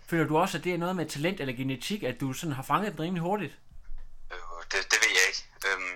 føler 0.09 0.25
du 0.27 0.37
også, 0.37 0.57
at 0.57 0.63
det 0.63 0.73
er 0.73 0.77
noget 0.77 0.95
med 0.95 1.05
talent 1.09 1.39
eller 1.41 1.53
genetik, 1.53 2.03
at 2.03 2.19
du 2.21 2.33
sådan 2.33 2.53
har 2.59 2.63
fanget 2.63 2.91
den 2.91 2.99
rimelig 3.05 3.21
hurtigt? 3.29 3.53
Øh, 4.33 4.37
det, 4.71 4.79
det 4.91 4.97
ved 5.03 5.11
jeg 5.19 5.25
ikke. 5.31 5.43
Øhm, 5.67 5.95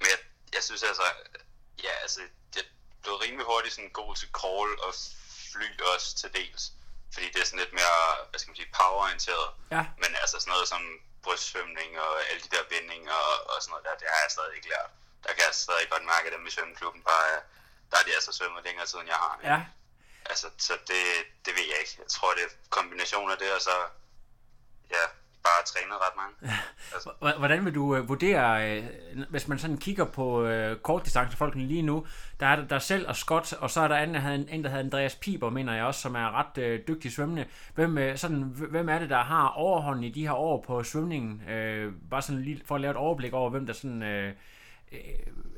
men 0.00 0.06
jeg, 0.12 0.18
jeg 0.56 0.62
synes 0.68 0.82
altså, 0.90 1.06
ja, 1.86 1.92
altså, 2.04 2.20
jeg 2.56 2.64
blev 3.02 3.14
rimelig 3.24 3.46
hurtigt 3.52 3.74
sådan 3.74 3.90
god 4.00 4.12
til 4.20 4.28
crawl 4.38 4.70
og 4.86 4.92
fly 5.52 5.66
også 5.94 6.08
til 6.20 6.30
dels. 6.38 6.62
Fordi 7.14 7.26
det 7.32 7.40
er 7.42 7.46
sådan 7.48 7.62
lidt 7.64 7.74
mere, 7.80 7.98
hvad 8.30 8.38
skal 8.38 8.50
man 8.50 8.56
sige, 8.60 8.70
powerorienteret. 8.78 9.48
Ja. 9.76 9.82
Men 10.02 10.10
altså 10.22 10.36
sådan 10.40 10.52
noget 10.54 10.68
som 10.74 10.82
brystsvømning 11.24 11.90
og 12.04 12.10
alle 12.28 12.40
de 12.44 12.50
der 12.56 12.64
vendinger 12.74 13.18
og, 13.30 13.36
og 13.50 13.56
sådan 13.62 13.70
noget 13.72 13.84
der, 13.86 13.94
det 14.02 14.08
har 14.14 14.20
jeg 14.24 14.30
stadig 14.36 14.52
ikke 14.58 14.68
lært. 14.74 14.90
Der 15.24 15.30
kan 15.34 15.42
jeg 15.48 15.54
stadig 15.66 15.86
godt 15.92 16.04
mærke, 16.12 16.24
at 16.28 16.32
dem 16.36 16.46
i 16.48 16.52
svømmeklubben 16.56 17.02
bare, 17.10 17.24
er- 17.36 17.44
der 17.90 17.96
er 18.00 18.04
de 18.08 18.12
altså 18.18 18.30
svømmet 18.38 18.60
længere 18.68 18.86
tid, 18.90 18.98
end 19.02 19.10
jeg 19.14 19.20
har. 19.26 19.34
Ja, 19.52 19.58
Altså, 20.30 20.46
så 20.58 20.72
det, 20.90 21.02
det 21.44 21.52
ved 21.56 21.66
jeg 21.72 21.78
ikke. 21.82 21.94
Jeg 21.98 22.10
tror, 22.16 22.30
det 22.36 22.42
er 22.48 22.52
kombinationen 22.70 23.30
af 23.30 23.38
det, 23.42 23.50
og 23.56 23.60
så, 23.68 23.76
ja, 24.90 25.04
bare 25.42 25.64
trænet 25.66 25.96
ret 26.06 26.16
mange. 26.16 26.34
Altså, 26.94 27.36
Hvordan 27.38 27.64
vil 27.64 27.74
du 27.74 27.96
øh, 27.96 28.08
vurdere, 28.08 28.70
øh, 28.70 28.84
hvis 29.30 29.48
man 29.48 29.58
sådan 29.58 29.78
kigger 29.78 30.04
på 30.04 30.44
øh, 30.44 30.76
kortdistancefolkene 30.76 31.66
lige 31.66 31.82
nu, 31.82 32.06
der 32.40 32.46
er 32.46 32.64
der, 32.64 32.78
selv 32.78 33.08
og 33.08 33.16
Scott, 33.16 33.52
og 33.52 33.70
så 33.70 33.80
er 33.80 33.88
der 33.88 33.96
en, 33.96 34.14
der 34.14 34.20
hedder, 34.20 34.44
en, 34.48 34.64
der 34.64 34.70
hedder 34.70 34.84
Andreas 34.84 35.14
Piber, 35.14 35.50
mener 35.50 35.74
jeg 35.74 35.84
også, 35.84 36.00
som 36.00 36.14
er 36.14 36.38
ret 36.38 36.58
øh, 36.58 36.80
dygtig 36.88 37.12
svømmende. 37.12 37.46
Hvem, 37.74 37.98
øh, 37.98 38.18
sådan, 38.18 38.42
hvem 38.70 38.88
er 38.88 38.98
det, 38.98 39.10
der 39.10 39.22
har 39.22 39.48
overhånden 39.48 40.04
i 40.04 40.10
de 40.10 40.26
her 40.26 40.34
år 40.34 40.64
på 40.66 40.82
svømningen? 40.82 41.48
Øh, 41.48 41.92
bare 42.10 42.22
sådan 42.22 42.42
lige 42.42 42.62
for 42.64 42.74
at 42.74 42.80
lave 42.80 42.90
et 42.90 42.96
overblik 42.96 43.32
over, 43.32 43.50
hvem 43.50 43.66
der 43.66 43.72
sådan 43.72 44.02
øh, 44.02 44.34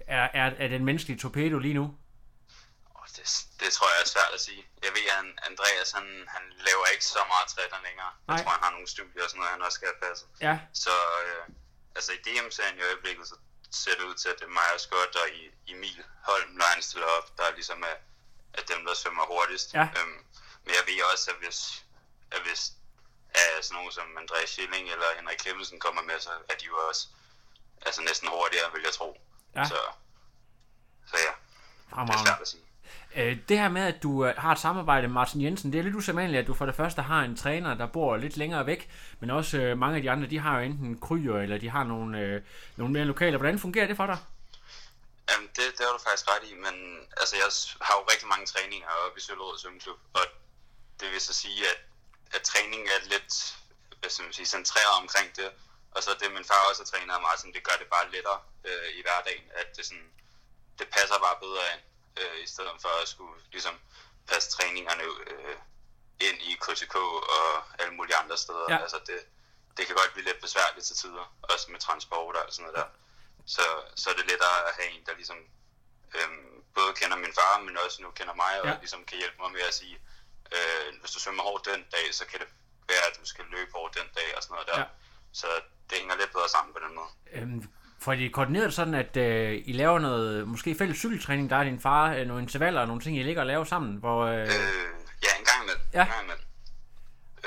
er, 0.06 0.28
er, 0.32 0.50
er 0.58 0.68
den 0.68 0.84
menneskelige 0.84 1.18
torpedo 1.18 1.58
lige 1.58 1.74
nu? 1.74 1.94
Det, 3.16 3.24
det 3.60 3.68
tror 3.72 3.88
jeg 3.94 4.00
er 4.04 4.08
svært 4.16 4.32
at 4.34 4.40
sige. 4.40 4.62
Jeg 4.84 4.92
ved, 4.96 5.04
at 5.16 5.24
Andreas, 5.50 5.90
han, 5.98 6.06
han 6.34 6.44
laver 6.66 6.86
ikke 6.94 7.04
så 7.04 7.20
meget 7.32 7.46
triathlon 7.52 7.82
længere. 7.88 8.10
Jeg 8.28 8.34
Nej. 8.34 8.42
tror, 8.42 8.50
han 8.56 8.62
har 8.66 8.70
nogle 8.76 8.88
studier 8.88 9.22
og 9.24 9.30
sådan 9.30 9.38
noget, 9.40 9.52
han 9.56 9.62
også 9.66 9.76
skal 9.78 9.88
have 9.92 10.00
passet. 10.08 10.28
Ja, 10.46 10.54
Så 10.84 10.94
øh, 11.24 11.44
altså 11.96 12.10
i 12.12 12.18
DM-serien 12.26 12.78
i 12.78 12.82
øjeblikket, 12.82 13.28
så 13.28 13.34
ser 13.82 13.94
det 13.98 14.04
ud 14.10 14.14
til, 14.14 14.28
at 14.28 14.38
det 14.40 14.46
er 14.48 14.74
og 14.74 14.80
Scott 14.80 15.16
og 15.22 15.28
I- 15.40 15.52
Emil 15.72 16.04
Holm, 16.28 16.50
når 16.60 16.64
han 16.74 16.82
stiller 16.82 17.06
op, 17.18 17.26
der 17.38 17.44
er 17.44 17.52
ligesom 17.60 17.82
er, 17.82 17.96
er 18.58 18.62
dem, 18.72 18.80
der 18.86 18.94
svømmer 18.94 19.24
hurtigst. 19.26 19.74
Ja. 19.74 19.84
Øhm, 19.98 20.18
men 20.64 20.72
jeg 20.78 20.84
ved 20.86 20.98
også, 21.12 21.30
at 21.30 21.36
hvis, 21.42 21.58
at 22.30 22.40
hvis 22.42 22.72
at 23.34 23.64
sådan 23.64 23.74
nogen 23.76 23.92
som 23.92 24.16
Andreas 24.18 24.50
Schilling 24.50 24.90
eller 24.90 25.06
Henrik 25.16 25.38
Klemmensen 25.38 25.80
kommer 25.80 26.02
med, 26.02 26.20
så 26.20 26.30
er 26.48 26.54
de 26.54 26.64
jo 26.64 26.76
også 26.88 27.06
altså 27.86 28.00
næsten 28.02 28.28
hurtigere, 28.28 28.72
vil 28.72 28.82
jeg 28.84 28.92
tro. 28.94 29.20
Ja. 29.56 29.64
Så, 29.68 29.78
så 31.10 31.16
ja, 31.18 31.22
det 31.22 31.28
er 31.28 31.94
fremragende. 31.94 32.28
svært 32.28 32.40
at 32.40 32.48
sige. 32.48 32.62
Øh, 33.16 33.36
det 33.48 33.58
her 33.58 33.68
med, 33.68 33.82
at 33.82 34.02
du 34.02 34.24
øh, 34.26 34.34
har 34.38 34.52
et 34.52 34.58
samarbejde 34.58 35.06
med 35.06 35.14
Martin 35.14 35.42
Jensen, 35.42 35.72
det 35.72 35.78
er 35.78 35.82
lidt 35.82 35.94
usædvanligt, 35.94 36.40
at 36.40 36.46
du 36.46 36.54
for 36.54 36.66
det 36.66 36.74
første 36.74 37.02
har 37.02 37.20
en 37.22 37.36
træner, 37.36 37.74
der 37.74 37.86
bor 37.86 38.16
lidt 38.16 38.36
længere 38.36 38.66
væk, 38.66 38.90
men 39.20 39.30
også 39.30 39.58
øh, 39.58 39.78
mange 39.78 39.96
af 39.96 40.02
de 40.02 40.10
andre, 40.10 40.26
de 40.28 40.38
har 40.38 40.58
jo 40.58 40.64
enten 40.64 41.00
kryer, 41.00 41.36
eller 41.36 41.58
de 41.58 41.70
har 41.70 41.84
nogle, 41.84 42.18
øh, 42.18 42.42
nogle 42.76 42.92
mere 42.92 43.04
lokale. 43.04 43.36
Hvordan 43.36 43.58
fungerer 43.58 43.86
det 43.86 43.96
for 43.96 44.06
dig? 44.06 44.18
Jamen, 45.30 45.48
det, 45.56 45.64
det 45.76 45.82
har 45.86 45.92
du 45.96 46.02
faktisk 46.08 46.28
ret 46.32 46.44
i, 46.50 46.54
men 46.54 46.74
altså, 47.20 47.34
jeg 47.42 47.48
har 47.86 47.94
jo 47.98 48.02
rigtig 48.12 48.28
mange 48.28 48.46
træninger 48.46 48.88
oppe 49.06 49.18
i 49.18 49.22
Søllerød 49.26 49.58
Svømmeklub, 49.58 49.98
og 50.18 50.24
det 51.00 51.08
vil 51.12 51.20
så 51.20 51.34
sige, 51.42 51.60
at, 51.72 51.78
at 52.36 52.42
træningen 52.42 52.88
er 52.96 53.08
lidt 53.12 53.32
hvad 54.00 54.10
skal 54.10 54.24
man 54.28 54.38
sige, 54.38 54.54
centreret 54.56 54.94
omkring 55.02 55.28
det, 55.40 55.48
og 55.94 56.00
så 56.04 56.10
det, 56.20 56.28
min 56.36 56.48
far 56.50 56.68
også 56.68 56.80
har 56.82 56.90
trænet 56.92 57.22
meget, 57.26 57.54
det 57.56 57.62
gør 57.68 57.76
det 57.82 57.88
bare 57.96 58.10
lettere 58.14 58.40
øh, 58.68 58.88
i 58.98 59.00
hverdagen, 59.04 59.46
at 59.60 59.68
det, 59.76 59.84
sådan, 59.88 60.10
det 60.78 60.86
passer 60.96 61.18
bare 61.26 61.38
bedre 61.44 61.64
ind, 61.74 61.82
øh, 62.20 62.42
i 62.44 62.46
stedet 62.46 62.76
for 62.82 63.02
at 63.02 63.08
skulle 63.08 63.40
ligesom 63.52 63.74
passe 64.28 64.50
træningerne 64.50 65.02
øh, 65.02 65.56
ind 66.20 66.38
i 66.50 66.52
KTK 66.64 66.94
og 66.96 67.64
alle 67.78 67.94
mulige 67.94 68.16
andre 68.16 68.36
steder. 68.38 68.66
Ja. 68.68 68.78
Altså 68.82 68.98
det, 69.06 69.18
det 69.76 69.86
kan 69.86 69.96
godt 69.96 70.12
blive 70.12 70.24
lidt 70.26 70.40
besværligt 70.40 70.86
til 70.86 70.96
tider, 70.96 71.34
også 71.42 71.70
med 71.70 71.80
transport 71.80 72.36
og 72.36 72.52
sådan 72.52 72.62
noget 72.72 72.76
der. 72.78 72.86
Så, 73.46 73.62
så 73.96 74.10
er 74.10 74.14
det 74.14 74.26
lettere 74.26 74.68
at 74.68 74.74
have 74.78 74.90
en, 74.90 75.04
der 75.06 75.14
ligesom 75.14 75.36
øhm, 76.14 76.64
både 76.74 76.92
kender 76.94 77.16
min 77.16 77.34
far, 77.34 77.60
men 77.60 77.76
også 77.84 78.02
nu 78.02 78.10
kender 78.10 78.34
mig, 78.34 78.60
og 78.60 78.66
Ja. 78.66 78.76
ligesom 78.78 79.04
kan 79.04 79.18
hjælpe 79.18 79.36
mig 79.42 79.52
med 79.52 79.60
at 79.60 79.74
sige, 79.74 79.96
øh, 80.56 81.00
hvis 81.00 81.10
du 81.10 81.18
svømmer 81.20 81.42
hårdt 81.42 81.64
den 81.64 81.82
dag, 81.92 82.14
så 82.14 82.24
kan 82.26 82.40
det 82.40 82.48
være, 82.88 83.04
at 83.10 83.18
du 83.20 83.24
skal 83.26 83.44
løbe 83.44 83.72
hårdt 83.74 83.94
den 83.94 84.08
dag 84.14 84.36
og 84.36 84.42
sådan 84.42 84.54
noget 84.54 84.68
der. 84.68 84.78
Ja. 84.78 84.84
Så 85.32 85.46
det 85.90 85.98
hænger 85.98 86.16
lidt 86.16 86.32
bedre 86.32 86.48
sammen 86.48 86.74
på 86.74 86.80
den 86.80 86.94
måde. 86.94 87.08
Øhm, 87.32 87.72
får 88.04 88.14
de 88.14 88.28
koordineret 88.36 88.74
sådan, 88.74 88.94
at 88.94 89.16
øh, 89.16 89.62
I 89.70 89.72
laver 89.72 89.98
noget, 89.98 90.48
måske 90.48 90.74
fælles 90.78 90.98
cykeltræning, 90.98 91.50
der 91.50 91.56
er 91.56 91.64
din 91.64 91.80
far, 91.80 92.04
øh, 92.14 92.26
nogle 92.26 92.42
intervaller 92.42 92.80
og 92.80 92.86
nogle 92.86 93.02
ting, 93.02 93.18
I 93.18 93.22
ligger 93.22 93.42
og 93.42 93.46
laver 93.52 93.64
sammen, 93.64 93.92
hvor... 94.02 94.18
Øh, 94.26 94.40
Øh, 94.40 94.48
ja, 95.26 95.32
en 95.40 95.46
gang 95.50 95.58
imellem. 95.64 95.84
Ja. 95.98 96.04
En 96.04 96.12
gang 96.14 96.24
imellem. 96.26 96.46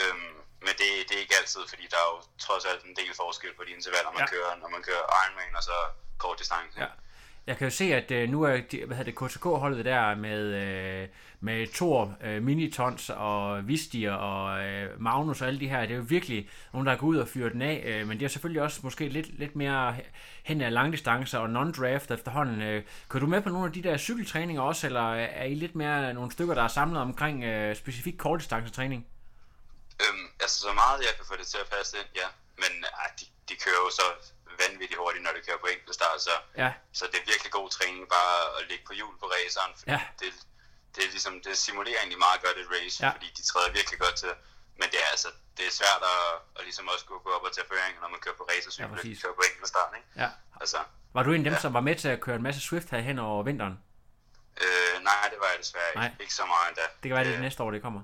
Øhm, 0.02 0.32
men 0.66 0.74
det, 0.82 0.90
det 1.08 1.14
er 1.18 1.22
ikke 1.26 1.38
altid, 1.42 1.62
fordi 1.72 1.86
der 1.94 2.00
er 2.04 2.08
jo 2.14 2.18
trods 2.46 2.66
alt 2.72 2.82
en 2.90 2.96
del 3.02 3.12
forskel 3.22 3.52
på 3.58 3.64
de 3.68 3.72
intervaller, 3.80 4.12
man 4.12 4.26
ja. 4.26 4.32
kører, 4.34 4.52
når 4.62 4.70
man 4.76 4.82
kører 4.90 5.04
Ironman 5.22 5.56
og 5.60 5.64
så 5.70 5.78
kort 6.24 6.38
distance. 6.42 6.78
Ja. 6.84 6.90
Jeg 7.48 7.58
kan 7.58 7.68
jo 7.68 7.72
se, 7.72 7.84
at 7.84 8.12
øh, 8.12 8.30
nu 8.30 8.44
er 8.44 8.62
de, 8.72 8.86
hvad 8.86 8.98
hedder 8.98 9.12
det, 9.12 9.30
KTK-holdet 9.30 9.86
der 9.86 10.16
med, 10.16 10.54
øh, 10.54 11.08
med 11.40 11.68
Thor, 11.74 12.18
øh, 12.24 12.44
Minitons 12.44 13.10
og 13.10 13.68
Vistier 13.68 14.14
og 14.14 14.64
øh, 14.64 15.02
Magnus 15.02 15.42
og 15.42 15.48
alle 15.48 15.60
de 15.60 15.70
her, 15.70 15.82
det 15.82 15.92
er 15.92 15.96
jo 15.96 16.06
virkelig 16.08 16.50
nogen, 16.74 16.88
der 16.88 16.94
er 16.94 16.98
gået 16.98 17.16
ud 17.16 17.22
og 17.22 17.28
fyret 17.28 17.54
den 17.54 17.62
af, 17.62 17.84
øh, 17.86 18.08
men 18.08 18.20
det 18.20 18.26
er 18.26 18.30
selvfølgelig 18.30 18.62
også 18.62 18.80
måske 18.84 19.10
lidt, 19.10 19.40
lidt 19.40 19.56
mere 19.56 19.96
hen 20.44 20.62
af 20.62 20.74
langdistancer 20.74 21.40
og 21.40 21.50
non-draft 21.50 22.14
efterhånden. 22.14 22.62
Øh, 22.62 22.84
kan 23.12 23.22
du 23.22 23.28
med 23.28 23.42
på 23.42 23.50
nogle 23.50 23.68
af 23.68 23.74
de 23.74 23.84
der 23.84 23.98
cykeltræninger 23.98 24.62
også, 24.62 24.88
eller 24.88 25.14
er 25.14 25.44
I 25.44 25.54
lidt 25.54 25.76
mere 25.76 26.14
nogle 26.14 26.32
stykker, 26.32 26.54
der 26.54 26.64
er 26.64 26.68
samlet 26.68 27.02
omkring 27.02 27.44
øh, 27.44 27.76
specifik 27.76 28.16
kortdistancetræning? 28.18 29.08
Øhm, 30.02 30.28
altså 30.40 30.60
så 30.60 30.74
meget 30.74 31.00
jeg 31.00 31.16
kan 31.18 31.26
få 31.26 31.36
det 31.40 31.48
til 31.48 31.58
at 31.58 31.68
passe 31.78 31.98
ind, 31.98 32.08
ja. 32.16 32.28
Men 32.58 32.86
ej, 33.02 33.12
de, 33.20 33.26
de 33.50 33.56
kører 33.64 33.82
jo 33.86 33.90
så 33.90 34.08
vanvittigt 34.64 35.00
hurtigt, 35.04 35.24
når 35.28 35.34
de 35.38 35.42
kører 35.48 35.62
på 35.64 35.70
enkeltstart, 35.76 36.20
så, 36.28 36.34
Ja. 36.64 36.70
så 37.00 37.04
det 37.12 37.18
er 37.22 37.26
virkelig 37.34 37.52
god 37.60 37.70
træning 37.78 38.04
bare 38.18 38.38
at 38.58 38.64
ligge 38.70 38.84
på 38.90 38.94
hjul 39.00 39.14
på 39.22 39.26
raceren, 39.36 39.72
fordi 39.80 39.92
Ja. 39.92 40.02
det, 40.20 40.28
det, 40.96 41.02
er 41.06 41.10
ligesom, 41.16 41.34
det 41.46 41.54
simulerer 41.66 42.00
egentlig 42.02 42.20
meget 42.28 42.40
godt 42.46 42.58
et 42.64 42.68
race, 42.76 42.96
Ja. 43.06 43.10
fordi 43.16 43.28
de 43.38 43.44
træder 43.52 43.70
virkelig 43.80 44.00
godt 44.06 44.16
til. 44.24 44.32
Men 44.80 44.88
det 44.94 45.00
er 45.06 45.10
altså, 45.16 45.30
det 45.58 45.64
er 45.70 45.74
svært 45.82 46.02
at, 46.14 46.22
at 46.58 46.62
ligesom 46.68 46.86
også 46.94 47.06
gå 47.06 47.16
op 47.38 47.44
og 47.48 47.52
tage 47.56 47.68
føring, 47.72 47.94
når 48.04 48.10
man 48.14 48.20
kører 48.24 48.36
på 48.42 48.46
racercykel, 48.52 48.90
Ja, 48.90 48.96
præcis. 48.96 49.22
kører 49.24 49.34
på 49.40 49.44
enkeltstart, 49.50 49.92
ikke? 50.00 50.08
Ja. 50.24 50.30
Altså, 50.62 50.78
Var 51.16 51.24
du 51.24 51.30
en 51.32 51.42
af 51.42 51.44
dem, 51.44 51.54
Ja. 51.54 51.60
som 51.66 51.74
var 51.74 51.80
med 51.90 51.96
til 51.96 52.08
at 52.16 52.22
køre 52.22 52.36
en 52.36 52.44
masse 52.44 52.62
Swift 52.62 52.90
her 52.90 53.00
hen 53.00 53.20
over 53.20 53.44
vinteren? 53.44 53.76
øh, 54.64 55.04
nej, 55.10 55.28
det 55.32 55.40
var 55.40 55.48
jeg 55.54 55.60
desværre 55.60 55.88
ikke. 55.90 56.00
Nej. 56.00 56.12
Ikke 56.20 56.34
så 56.34 56.46
meget 56.46 56.68
endda. 56.70 56.82
Det 56.82 57.10
kan 57.10 57.16
være, 57.16 57.24
det 57.24 57.28
er 57.30 57.34
Øh, 57.34 57.38
det 57.40 57.42
næste 57.48 57.64
år, 57.64 57.72
det 57.72 57.82
kommer. 57.82 58.02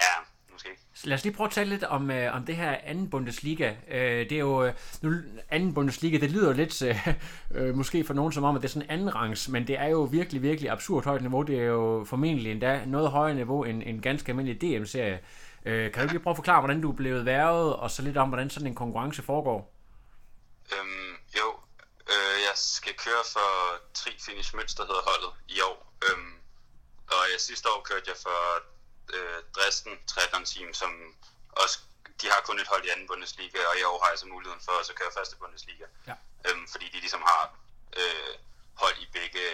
Ja, 0.00 0.14
måske. 0.60 0.82
Så 0.94 1.08
Lad 1.08 1.16
os 1.16 1.24
lige 1.24 1.34
prøve 1.34 1.46
at 1.46 1.52
tale 1.52 1.70
lidt 1.70 1.84
om, 1.84 2.10
øh, 2.10 2.34
om 2.34 2.46
det 2.46 2.56
her 2.56 2.76
anden 2.84 3.10
Bundesliga. 3.10 3.74
Øh, 3.88 4.30
det 4.30 4.32
er 4.32 4.38
jo, 4.38 4.64
øh, 4.64 4.72
nu, 5.02 5.12
anden 5.50 5.74
Bundesliga, 5.74 6.18
det 6.18 6.30
lyder 6.30 6.52
lidt 6.52 6.82
øh, 6.82 7.08
øh, 7.54 7.74
måske 7.74 8.04
for 8.04 8.14
nogen 8.14 8.32
som 8.32 8.44
om, 8.44 8.56
at 8.56 8.62
det 8.62 8.68
er 8.68 8.72
sådan 8.72 8.90
anden 8.90 9.14
rangs, 9.14 9.48
men 9.48 9.66
det 9.66 9.78
er 9.78 9.86
jo 9.86 10.02
virkelig, 10.02 10.42
virkelig 10.42 10.70
absurd 10.70 11.04
højt 11.04 11.20
niveau. 11.20 11.42
Det 11.42 11.58
er 11.58 11.64
jo 11.64 12.04
formentlig 12.08 12.52
endda 12.52 12.84
noget 12.86 13.10
højere 13.10 13.34
niveau 13.34 13.64
end 13.64 13.82
en 13.86 14.00
ganske 14.00 14.32
almindelig 14.32 14.60
DM-serie. 14.62 15.20
Øh, 15.66 15.92
kan 15.92 16.06
du 16.06 16.12
lige 16.12 16.22
prøve 16.22 16.32
at 16.32 16.36
forklare, 16.36 16.60
hvordan 16.60 16.80
du 16.80 16.90
er 16.90 16.96
blevet 16.96 17.24
værvet, 17.24 17.76
og 17.76 17.90
så 17.90 18.02
lidt 18.02 18.16
om, 18.16 18.28
hvordan 18.28 18.50
sådan 18.50 18.66
en 18.66 18.74
konkurrence 18.74 19.22
foregår? 19.22 19.74
Øhm, 20.72 21.14
jo, 21.38 21.48
øh, 22.12 22.36
jeg 22.46 22.54
skal 22.54 22.94
køre 22.94 23.24
for 23.32 23.50
Tri 23.94 24.10
Finish 24.26 24.56
Mønster 24.56 24.82
hedder 24.86 25.02
holdet 25.10 25.32
i 25.48 25.60
år. 25.60 25.94
Øhm, 26.04 26.34
og 27.06 27.22
jeg, 27.32 27.40
sidste 27.40 27.68
år 27.68 27.80
kørte 27.88 28.04
jeg 28.06 28.16
for 28.22 28.38
øh, 29.16 29.38
Dresden 29.56 29.94
Triathlon 30.06 30.44
Team, 30.44 30.74
som 30.74 30.90
også, 31.62 31.78
de 32.22 32.26
har 32.32 32.40
kun 32.40 32.60
et 32.60 32.68
hold 32.68 32.84
i 32.84 32.88
anden 32.88 33.06
Bundesliga, 33.06 33.58
og 33.70 33.74
i 33.80 33.82
år 33.82 34.02
har 34.02 34.10
jeg 34.10 34.18
så 34.18 34.26
muligheden 34.26 34.62
for 34.66 34.72
at 34.80 34.86
så 34.86 34.94
køre 34.94 35.16
første 35.18 35.36
Bundesliga. 35.36 35.86
Ja. 36.06 36.14
Øhm, 36.46 36.68
fordi 36.72 36.86
de 36.94 37.00
ligesom 37.00 37.22
har 37.22 37.42
øh, 38.00 38.34
hold 38.74 38.96
i 39.04 39.06
begge, 39.12 39.44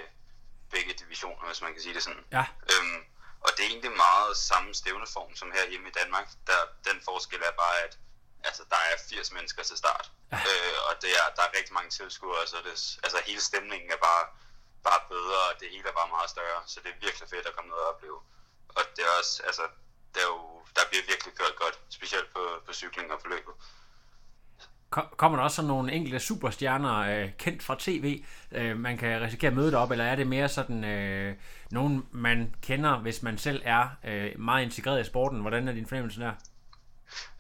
begge 0.71 0.93
divisioner, 0.95 1.47
hvis 1.47 1.63
man 1.63 1.73
kan 1.73 1.83
sige 1.83 1.95
det 1.95 2.03
sådan. 2.03 2.25
Ja. 2.33 2.45
Øhm, 2.73 3.01
og 3.45 3.51
det 3.57 3.61
er 3.65 3.69
egentlig 3.69 3.93
meget 4.07 4.37
samme 4.37 4.75
stævneform 4.75 5.37
som 5.37 5.53
her 5.53 5.71
hjemme 5.71 5.89
i 5.89 5.97
Danmark. 6.01 6.29
Der, 6.47 6.61
den 6.89 6.99
forskel 7.05 7.43
er 7.51 7.55
bare, 7.63 7.77
at 7.87 7.99
altså, 8.45 8.63
der 8.71 8.81
er 8.91 8.97
80 9.09 9.33
mennesker 9.33 9.63
til 9.63 9.77
start. 9.77 10.11
Ja. 10.33 10.37
Øh, 10.37 10.79
og 10.89 11.03
det 11.03 11.11
er, 11.21 11.27
der 11.37 11.43
er 11.43 11.57
rigtig 11.59 11.75
mange 11.75 11.91
tilskuere, 11.91 12.47
så 12.47 12.57
det, 12.67 12.75
altså, 13.05 13.19
hele 13.27 13.41
stemningen 13.41 13.91
er 13.91 14.01
bare, 14.09 14.25
bare 14.89 15.01
bedre, 15.09 15.41
og 15.51 15.55
det 15.61 15.69
hele 15.71 15.89
er 15.89 15.93
bare 16.01 16.09
meget 16.17 16.31
større. 16.31 16.61
Så 16.67 16.81
det 16.83 16.91
er 16.91 17.05
virkelig 17.07 17.29
fedt 17.29 17.47
at 17.47 17.55
komme 17.57 17.71
ned 17.71 17.79
og 17.85 17.89
opleve. 17.93 18.21
Og 18.77 18.83
det 18.97 19.03
er 19.05 19.13
også, 19.21 19.43
altså, 19.47 19.63
der, 20.15 20.21
er 20.21 20.25
jo, 20.35 20.41
der 20.77 20.81
bliver 20.91 21.03
virkelig 21.13 21.35
kørt 21.35 21.57
godt, 21.57 21.77
specielt 21.89 22.33
på, 22.33 22.41
på 22.67 22.73
cykling 22.73 23.13
og 23.13 23.21
på 23.23 23.29
løbet. 23.29 23.55
Ko- 24.91 25.11
Kommer 25.17 25.37
der 25.39 25.45
også 25.45 25.57
sådan 25.57 25.69
nogle 25.69 25.93
enkelte 25.93 26.21
superstjerner, 26.21 26.95
øh, 26.99 27.31
kendt 27.39 27.63
fra 27.63 27.77
tv, 27.79 28.25
øh, 28.53 28.77
man 28.77 28.99
kan 28.99 29.23
risikere 29.23 29.51
at 29.51 29.57
møde 29.57 29.73
derop, 29.73 29.91
eller 29.91 30.05
er 30.05 30.17
det 30.17 30.27
mere 30.27 30.49
sådan 30.49 30.85
øh, 30.85 31.37
nogen, 31.71 32.09
man 32.13 32.55
kender, 32.63 32.99
hvis 32.99 33.23
man 33.23 33.39
selv 33.39 33.63
er 33.65 33.89
øh, 34.05 34.41
meget 34.41 34.63
integreret 34.65 35.01
i 35.01 35.05
sporten? 35.11 35.41
Hvordan 35.41 35.69
er 35.69 35.73
din 35.73 35.87
fornemmelse 35.89 36.21
der? 36.21 36.33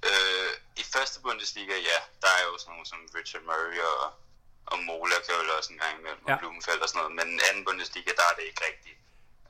Øh, 0.08 0.52
I 0.76 0.82
første 0.94 1.20
Bundesliga, 1.22 1.74
ja, 1.90 1.98
der 2.22 2.30
er 2.38 2.42
jo 2.48 2.58
sådan 2.58 2.70
nogle 2.72 2.86
som 2.86 2.98
Richard 3.18 3.42
Murray 3.48 3.78
og, 3.92 4.02
og 4.72 4.76
Mola 4.86 5.16
kan 5.24 5.34
jo 5.34 5.52
også 5.58 5.72
en 5.72 5.78
gang 5.84 5.94
imellem, 6.00 6.22
Ja. 6.28 6.32
og 6.34 6.38
Blumenfeld 6.40 6.80
og 6.84 6.88
sådan 6.88 6.98
noget. 7.02 7.14
Men 7.20 7.28
anden 7.48 7.62
Bundesliga, 7.68 8.10
der 8.20 8.26
er 8.30 8.34
det 8.38 8.44
ikke 8.50 8.62
rigtigt. 8.68 8.98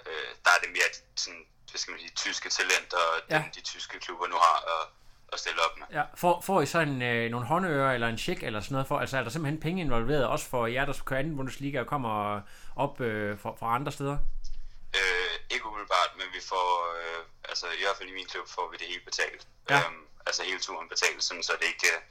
Øh, 0.06 0.30
der 0.44 0.50
er 0.56 0.60
det 0.62 0.70
mere 0.76 0.90
sådan, 1.24 1.44
hvad 1.70 1.78
skal 1.78 1.90
man 1.90 2.00
sige, 2.00 2.10
tyske 2.16 2.48
talenter, 2.50 2.96
og 2.96 3.20
Ja. 3.30 3.34
dem, 3.36 3.44
de 3.54 3.60
tyske 3.60 3.98
klubber 4.00 4.26
nu 4.26 4.34
har 4.34 4.56
at, 4.76 4.88
at 5.32 5.38
stille 5.38 5.58
op 5.70 5.78
med. 5.78 5.86
Ja, 5.92 6.02
får, 6.14 6.40
får 6.40 6.60
I 6.60 6.66
så 6.66 6.78
en, 6.80 7.02
øh, 7.02 7.30
nogle 7.30 7.46
håndører 7.46 7.92
eller 7.94 8.08
en 8.08 8.18
check 8.18 8.42
eller 8.42 8.60
sådan 8.60 8.72
noget 8.74 8.86
for? 8.88 8.98
Altså 8.98 9.18
er 9.18 9.22
der 9.22 9.30
simpelthen 9.30 9.60
penge 9.60 9.80
involveret, 9.82 10.26
også 10.26 10.46
for 10.48 10.66
jer, 10.66 10.84
der 10.84 10.92
skal 10.92 11.04
køre 11.04 11.18
anden 11.18 11.36
Bundesliga 11.36 11.80
og 11.80 11.86
kommer 11.86 12.40
op 12.76 13.00
øh, 13.00 13.38
fra, 13.38 13.50
fra 13.60 13.74
andre 13.74 13.92
steder? 13.92 14.18
Øh, 14.96 15.34
ikke 15.50 15.66
umiddelbart, 15.66 16.10
men 16.16 16.26
vi 16.36 16.40
får, 16.48 16.68
øh, 16.98 17.20
altså 17.48 17.66
i 17.66 17.82
hvert 17.84 17.96
fald 17.98 18.08
i 18.08 18.12
min 18.14 18.26
klub, 18.26 18.48
får 18.48 18.70
vi 18.70 18.76
det 18.76 18.86
hele 18.86 19.00
betalt. 19.04 19.46
Ja. 19.70 19.76
Øhm, 19.78 20.02
altså 20.26 20.42
hele 20.42 20.58
turen 20.60 20.88
betalt, 20.88 21.24
sådan, 21.24 21.42
så 21.42 21.52
det 21.60 21.66
ikke 21.66 21.86
øh, 21.96 22.02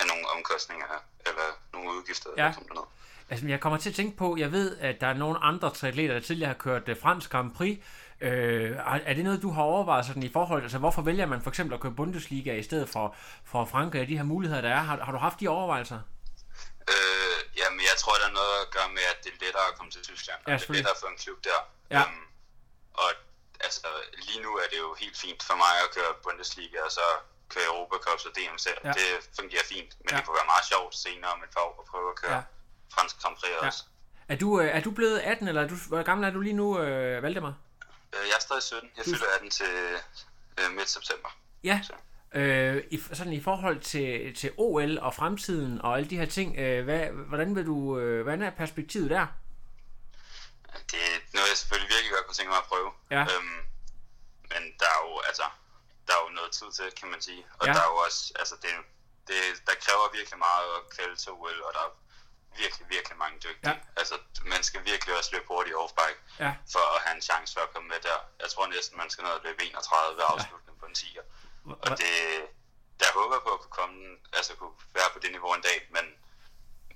er 0.00 0.04
nogen 0.04 0.26
omkostninger 0.36 0.86
eller 1.26 1.46
nogle 1.72 1.90
udgifter. 1.98 2.30
Ja. 2.36 2.42
Eller 2.42 2.52
sådan 2.52 2.68
noget. 2.74 2.88
Altså, 3.30 3.46
jeg 3.46 3.60
kommer 3.60 3.78
til 3.78 3.90
at 3.90 3.96
tænke 3.96 4.16
på, 4.16 4.36
jeg 4.38 4.52
ved, 4.52 4.78
at 4.78 5.00
der 5.00 5.06
er 5.06 5.14
nogle 5.14 5.38
andre 5.38 5.70
triatleter, 5.70 6.14
der 6.14 6.20
tidligere 6.20 6.46
har 6.52 6.58
kørt 6.58 6.88
øh, 6.88 6.96
fransk 7.02 7.30
Grand 7.30 7.54
Prix. 7.54 7.78
Øh, 8.20 8.76
er 9.10 9.14
det 9.14 9.24
noget, 9.24 9.42
du 9.42 9.50
har 9.56 9.62
overvejet 9.62 10.06
sådan 10.06 10.22
i 10.22 10.32
forhold 10.32 10.62
Altså, 10.62 10.78
hvorfor 10.78 11.02
vælger 11.02 11.26
man 11.26 11.42
for 11.42 11.50
eksempel 11.50 11.74
at 11.74 11.80
køre 11.80 11.92
Bundesliga 12.00 12.52
i 12.54 12.62
stedet 12.62 12.88
for, 12.88 13.16
for 13.44 13.64
Frankrig 13.64 14.00
og 14.02 14.08
de 14.08 14.16
her 14.16 14.24
muligheder, 14.34 14.60
der 14.66 14.68
er? 14.78 14.82
Har, 14.88 14.96
har 15.06 15.12
du 15.12 15.18
haft 15.18 15.40
de 15.40 15.48
overvejelser? 15.48 16.00
Øh, 16.94 17.38
jamen, 17.60 17.80
jeg 17.90 17.96
tror, 18.02 18.14
der 18.22 18.26
er 18.30 18.36
noget 18.40 18.54
at 18.64 18.68
gøre 18.76 18.88
med, 18.96 19.04
at 19.12 19.18
det 19.24 19.30
er 19.36 19.38
lettere 19.44 19.66
at 19.70 19.74
komme 19.78 19.90
til 19.96 20.02
Tyskland. 20.10 20.38
Ja, 20.48 20.54
og 20.54 20.60
det 20.60 20.68
er 20.68 20.72
lettere 20.78 20.98
for 21.02 21.08
en 21.14 21.18
klub 21.24 21.38
der. 21.48 21.58
Ja. 21.96 22.02
Øhm, 22.02 22.24
og 23.02 23.10
altså, 23.66 23.86
lige 24.26 24.40
nu 24.46 24.50
er 24.62 24.66
det 24.72 24.78
jo 24.84 24.90
helt 25.02 25.16
fint 25.24 25.40
for 25.48 25.56
mig 25.64 25.72
at 25.84 25.88
køre 25.96 26.12
Bundesliga, 26.24 26.78
og 26.88 26.92
så 26.98 27.06
køre 27.54 27.66
Europa 27.72 27.96
Cups 28.04 28.24
og 28.28 28.32
DM 28.36 28.56
selv. 28.66 28.78
Ja. 28.84 28.92
Det 29.00 29.08
fungerer 29.38 29.66
fint, 29.74 29.90
men 30.02 30.08
Ja. 30.10 30.16
det 30.16 30.22
kunne 30.26 30.38
være 30.40 30.50
meget 30.54 30.66
sjovt 30.72 30.92
senere 31.06 31.30
om 31.36 31.40
et 31.46 31.50
par 31.56 31.62
år 31.68 31.74
at 31.82 31.86
prøve 31.92 32.08
at 32.14 32.16
køre 32.22 32.36
Ja. 32.38 32.42
fransk 32.94 33.14
Grand 33.22 33.36
Prix 33.40 33.50
Ja. 33.62 33.66
også. 33.66 33.82
Er 34.32 34.36
du, 34.42 34.48
øh, 34.60 34.68
er 34.76 34.80
du 34.86 34.90
blevet 34.98 35.18
18, 35.32 35.48
eller 35.48 35.62
er 35.64 35.68
du, 35.72 35.76
hvor 35.88 36.02
gammel 36.10 36.24
er 36.28 36.32
du 36.36 36.40
lige 36.40 36.58
nu, 36.62 36.66
øh, 36.84 37.22
Valdemar? 37.22 37.54
Øh, 38.14 38.28
jeg 38.28 38.34
er 38.36 38.40
stadig 38.40 38.62
17. 38.62 38.90
Jeg 38.96 39.04
fylder 39.04 39.26
18 39.34 39.50
til 39.50 39.66
øh, 40.60 40.70
midt 40.76 40.88
september. 40.90 41.28
Ja. 41.64 41.80
Så. 41.86 41.92
Øh, 42.34 42.84
i, 42.90 42.96
sådan 43.12 43.32
i 43.32 43.42
forhold 43.42 43.80
til, 43.80 44.34
til 44.40 44.52
OL 44.56 44.98
og 44.98 45.14
fremtiden 45.14 45.80
og 45.82 45.96
alle 45.96 46.10
de 46.10 46.18
her 46.18 46.26
ting, 46.26 46.48
øh, 46.58 46.84
hvad, 46.84 47.06
hvordan 47.30 47.56
vil 47.56 47.66
du, 47.66 47.98
øh, 47.98 48.22
hvordan 48.22 48.42
er 48.42 48.50
perspektivet 48.50 49.10
der? 49.10 49.26
Det 50.92 51.00
er 51.10 51.16
noget, 51.36 51.48
jeg 51.52 51.56
selvfølgelig 51.62 51.90
virkelig 51.94 52.12
godt 52.16 52.26
kunne 52.26 52.38
tænke 52.38 52.52
mig 52.54 52.58
at 52.64 52.68
prøve. 52.72 52.90
Ja. 53.16 53.22
Øhm, 53.32 53.60
men 54.52 54.62
der 54.80 54.88
er 54.96 55.00
jo, 55.08 55.12
altså, 55.30 55.46
der 56.06 56.12
er 56.18 56.22
jo 56.26 56.30
noget 56.38 56.50
tid 56.58 56.68
til, 56.78 56.86
kan 57.00 57.08
man 57.14 57.20
sige. 57.28 57.42
Og 57.58 57.64
Ja. 57.66 57.72
der 57.76 57.80
er 57.86 57.90
jo 57.94 57.96
også, 58.06 58.20
altså, 58.40 58.54
det, 58.62 58.70
det, 59.28 59.40
der 59.66 59.74
kræver 59.84 60.04
virkelig 60.18 60.38
meget 60.48 60.68
at 60.78 60.82
kvalde 60.96 61.16
til 61.22 61.30
OL, 61.32 61.58
og 61.66 61.72
der 61.76 61.82
er 61.88 61.92
virkelig, 62.56 62.86
virkelig 62.88 63.16
mange 63.18 63.38
dygtige. 63.38 63.70
Ja. 63.70 63.76
Altså, 63.96 64.14
man 64.44 64.62
skal 64.62 64.84
virkelig 64.84 65.16
også 65.18 65.30
løbe 65.32 65.46
hurtigt 65.48 65.72
i 65.72 65.76
offbike, 65.76 66.20
Ja. 66.38 66.52
for 66.72 66.84
at 66.96 67.02
have 67.04 67.16
en 67.16 67.22
chance 67.22 67.54
for 67.54 67.60
at 67.60 67.72
komme 67.74 67.88
med 67.88 68.00
der. 68.08 68.18
Jeg 68.40 68.48
tror 68.50 68.66
næsten, 68.66 68.98
man 68.98 69.10
skal 69.10 69.24
ned 69.24 69.32
og 69.32 69.40
løbe 69.44 69.62
31 69.64 70.16
ved 70.16 70.24
afslutningen 70.32 70.80
på 70.80 70.86
en 70.86 70.94
10'er. 71.02 71.24
Og 71.86 71.98
det, 71.98 72.14
der 73.00 73.06
håber 73.18 73.34
jeg 73.36 73.42
på 73.42 73.52
at 73.56 73.60
kunne 73.60 73.76
komme, 73.80 74.16
altså 74.32 74.54
kunne 74.56 74.74
være 74.94 75.10
på 75.12 75.18
det 75.18 75.30
niveau 75.30 75.54
en 75.54 75.62
dag, 75.62 75.78
men, 75.90 76.04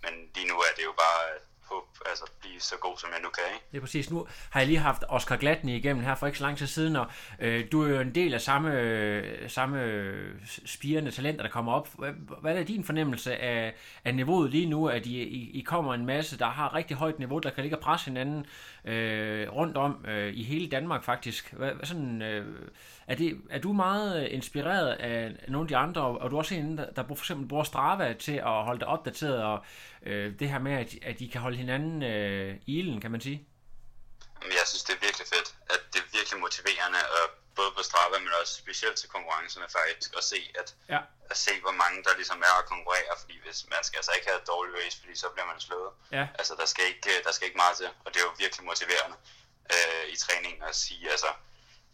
men 0.02 0.30
lige 0.34 0.46
nu 0.48 0.56
er 0.60 0.72
det 0.76 0.84
jo 0.84 0.92
bare 0.92 1.22
håb 1.70 1.88
altså, 2.06 2.24
blive 2.44 2.60
så 2.60 2.74
god, 2.80 2.98
som 2.98 3.10
jeg 3.12 3.20
nu 3.22 3.28
kan. 3.28 3.44
Ikke? 3.54 3.66
Det 3.70 3.76
er 3.76 3.80
præcis. 3.80 4.10
Nu 4.10 4.26
har 4.50 4.60
jeg 4.60 4.66
lige 4.66 4.78
haft 4.78 5.04
Oscar 5.08 5.36
Glatny 5.36 5.70
igennem 5.70 6.04
her 6.04 6.14
for 6.14 6.26
ikke 6.26 6.38
så 6.38 6.44
lang 6.44 6.58
tid 6.58 6.66
siden, 6.66 6.96
og 6.96 7.06
øh, 7.38 7.64
du 7.72 7.82
er 7.82 7.88
jo 7.88 8.00
en 8.00 8.14
del 8.14 8.34
af 8.34 8.40
samme, 8.40 8.80
øh, 8.80 9.50
samme 9.50 10.12
spirende 10.66 11.10
talenter, 11.10 11.42
der 11.42 11.50
kommer 11.50 11.72
op. 11.72 11.88
Hvad, 12.40 12.56
er 12.56 12.64
din 12.64 12.84
fornemmelse 12.84 13.36
af, 13.36 13.74
af 14.04 14.14
niveauet 14.14 14.50
lige 14.50 14.66
nu, 14.66 14.88
at 14.88 15.06
I, 15.06 15.22
I, 15.22 15.50
I 15.58 15.60
kommer 15.60 15.94
en 15.94 16.06
masse, 16.06 16.38
der 16.38 16.46
har 16.46 16.74
rigtig 16.74 16.96
højt 16.96 17.18
niveau, 17.18 17.38
der 17.38 17.50
kan 17.50 17.62
ligge 17.62 17.76
og 17.76 17.82
presse 17.82 18.06
hinanden 18.06 18.46
øh, 18.84 19.48
rundt 19.52 19.76
om 19.76 20.04
øh, 20.08 20.34
i 20.34 20.42
hele 20.42 20.68
Danmark 20.68 21.04
faktisk? 21.04 21.52
Hvad, 21.52 21.72
hvad 21.72 21.86
sådan, 21.86 22.22
øh, 22.22 22.46
er, 23.06 23.14
det, 23.14 23.40
er 23.50 23.58
du 23.58 23.72
meget 23.72 24.22
øh, 24.22 24.34
inspireret 24.34 24.88
af 24.88 25.32
nogle 25.48 25.64
af 25.64 25.68
de 25.68 25.76
andre, 25.76 26.02
og 26.02 26.30
du 26.30 26.36
er 26.36 26.38
også 26.38 26.54
en, 26.54 26.78
der, 26.78 26.86
der 26.96 27.04
for 27.06 27.14
eksempel 27.14 27.48
bruger 27.48 27.64
Strava 27.64 28.12
til 28.12 28.32
at 28.32 28.64
holde 28.64 28.80
dig 28.80 28.88
opdateret, 28.88 29.42
og 29.42 29.64
øh, 30.02 30.32
det 30.38 30.48
her 30.48 30.58
med, 30.58 30.72
at, 30.72 30.94
at 31.02 31.18
de 31.18 31.28
kan 31.28 31.40
holde 31.40 31.56
hinanden 31.56 32.02
øh, 32.02 32.33
i 32.66 32.72
ilden, 32.80 33.00
kan 33.00 33.10
man 33.10 33.20
sige? 33.20 33.38
Jeg 34.60 34.66
synes, 34.70 34.84
det 34.86 34.94
er 34.96 35.02
virkelig 35.06 35.26
fedt, 35.34 35.48
at 35.74 35.80
det 35.92 35.98
er 36.04 36.08
virkelig 36.18 36.40
motiverende, 36.46 37.00
og 37.16 37.24
både 37.58 37.70
på 37.76 37.82
Strava, 37.88 38.16
men 38.18 38.32
også 38.40 38.54
specielt 38.64 38.96
til 39.00 39.08
konkurrencerne 39.16 39.66
faktisk, 39.78 40.10
at 40.20 40.24
se, 40.32 40.40
at, 40.60 40.68
ja. 40.94 41.00
at 41.30 41.36
se, 41.36 41.52
hvor 41.64 41.76
mange 41.82 41.98
der 42.06 42.14
ligesom 42.20 42.38
er 42.48 42.54
at 42.60 42.66
konkurrere, 42.72 43.12
fordi 43.22 43.36
hvis 43.44 43.58
man 43.72 43.82
skal 43.86 43.98
altså 44.00 44.12
ikke 44.16 44.26
have 44.30 44.40
et 44.42 44.46
dårligt 44.52 44.76
race, 44.78 44.96
fordi 45.00 45.14
så 45.22 45.28
bliver 45.34 45.48
man 45.52 45.60
slået. 45.66 45.90
Ja. 46.18 46.24
Altså, 46.38 46.52
der 46.60 46.66
skal, 46.72 46.84
ikke, 46.92 47.22
der 47.26 47.32
skal 47.32 47.46
ikke 47.48 47.62
meget 47.64 47.76
til, 47.76 47.90
og 48.04 48.08
det 48.10 48.18
er 48.20 48.26
jo 48.28 48.34
virkelig 48.44 48.64
motiverende 48.70 49.16
øh, 49.74 50.04
i 50.14 50.16
træningen 50.24 50.62
at 50.70 50.76
sige, 50.84 51.10
altså, 51.14 51.30